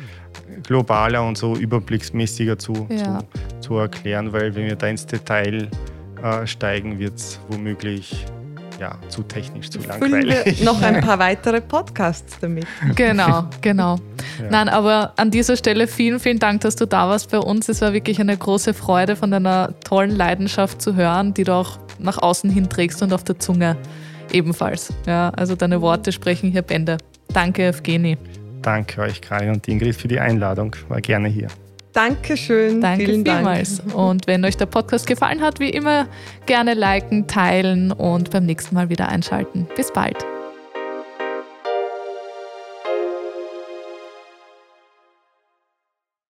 globaler 0.62 1.28
und 1.28 1.38
so 1.38 1.56
überblicksmäßiger 1.56 2.58
zu, 2.60 2.88
ja. 2.90 3.20
zu, 3.60 3.60
zu 3.60 3.78
erklären, 3.78 4.32
weil 4.32 4.56
wenn 4.56 4.68
wir 4.68 4.76
da 4.76 4.88
ins 4.88 5.06
Detail 5.08 5.68
äh, 6.24 6.48
steigen, 6.48 7.00
wird 7.00 7.16
es 7.16 7.40
womöglich 7.50 8.26
ja, 8.80 8.98
zu 9.10 9.24
technisch, 9.24 9.70
zu 9.70 9.80
langweilig. 9.80 10.36
Füllen 10.36 10.58
wir 10.58 10.66
noch 10.66 10.82
ein 10.82 11.02
paar 11.02 11.20
weitere 11.20 11.62
Podcasts 11.62 12.38
damit. 12.40 12.66
Genau, 12.96 13.46
genau. 13.62 13.98
Ja. 14.42 14.50
Nein, 14.50 14.70
aber 14.70 15.14
an 15.18 15.32
dieser 15.32 15.56
Stelle 15.58 15.88
vielen, 15.88 16.20
vielen 16.20 16.40
Dank, 16.40 16.62
dass 16.62 16.76
du 16.76 16.88
da 16.88 17.08
warst 17.08 17.32
bei 17.32 17.38
uns. 17.38 17.70
Es 17.70 17.82
war 17.82 17.94
wirklich 17.94 18.20
eine 18.20 18.36
große 18.36 18.74
Freude, 18.74 19.16
von 19.16 19.32
deiner 19.32 19.80
tollen 19.82 20.12
Leidenschaft 20.12 20.82
zu 20.82 20.96
hören, 20.96 21.34
die 21.34 21.44
du 21.44 21.54
auch 21.54 21.78
nach 22.00 22.18
außen 22.18 22.50
hin 22.50 22.70
trägst 22.70 23.02
und 23.02 23.14
auf 23.14 23.24
der 23.24 23.40
Zunge 23.40 23.78
ebenfalls. 24.32 24.94
Ja, 25.06 25.30
also 25.30 25.56
deine 25.56 25.82
Worte 25.82 26.12
sprechen 26.12 26.52
hier 26.52 26.64
Bände. 26.64 26.98
Danke, 27.34 27.68
Evgeni. 27.68 28.18
Danke 28.62 29.02
euch, 29.02 29.22
Karin 29.22 29.50
und 29.50 29.68
Ingrid, 29.68 29.96
für 29.96 30.08
die 30.08 30.20
Einladung. 30.20 30.76
War 30.88 31.02
gerne 31.02 31.28
hier. 31.28 31.48
Dankeschön. 31.94 32.82
Danke 32.82 33.06
Vielen 33.06 33.26
vielmals. 33.26 33.78
Dank. 33.78 33.96
Und 33.96 34.28
wenn 34.28 34.44
euch 34.44 34.58
der 34.58 34.66
Podcast 34.66 35.08
gefallen 35.08 35.42
hat, 35.42 35.60
wie 35.60 35.70
immer 35.70 36.08
gerne 36.46 36.74
liken, 36.74 37.28
teilen 37.28 37.92
und 37.92 38.32
beim 38.32 38.46
nächsten 38.46 38.76
Mal 38.76 38.90
wieder 38.90 39.10
einschalten. 39.10 39.68
Bis 39.76 39.94
bald. 39.94 40.18